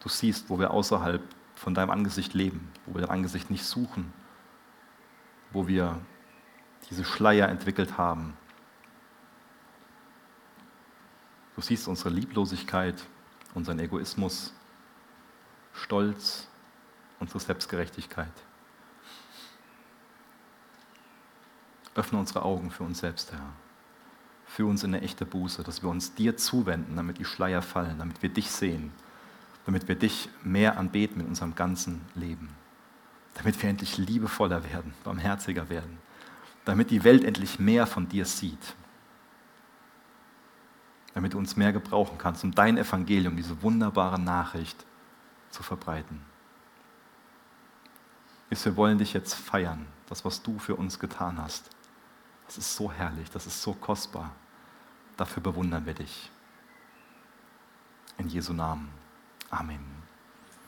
[0.00, 1.22] Du siehst, wo wir außerhalb
[1.54, 4.12] von deinem Angesicht leben, wo wir dein Angesicht nicht suchen,
[5.52, 6.00] wo wir
[6.88, 8.34] diese Schleier entwickelt haben,
[11.60, 12.94] Du siehst unsere Lieblosigkeit,
[13.52, 14.54] unseren Egoismus,
[15.74, 16.48] Stolz,
[17.18, 18.32] unsere Selbstgerechtigkeit.
[21.94, 23.52] Öffne unsere Augen für uns selbst, Herr.
[24.46, 27.98] Für uns in eine echte Buße, dass wir uns dir zuwenden, damit die Schleier fallen,
[27.98, 28.90] damit wir dich sehen,
[29.70, 32.48] damit wir dich mehr anbeten in unserem ganzen Leben,
[33.34, 35.98] damit wir endlich liebevoller werden, barmherziger werden,
[36.64, 38.74] damit die Welt endlich mehr von dir sieht,
[41.14, 44.84] damit du uns mehr gebrauchen kannst, um dein Evangelium, diese wunderbare Nachricht
[45.50, 46.20] zu verbreiten.
[48.48, 51.70] Wir wollen dich jetzt feiern, das, was du für uns getan hast.
[52.46, 54.32] Das ist so herrlich, das ist so kostbar.
[55.16, 56.28] Dafür bewundern wir dich.
[58.18, 58.99] In Jesu Namen.
[59.52, 59.99] Amen.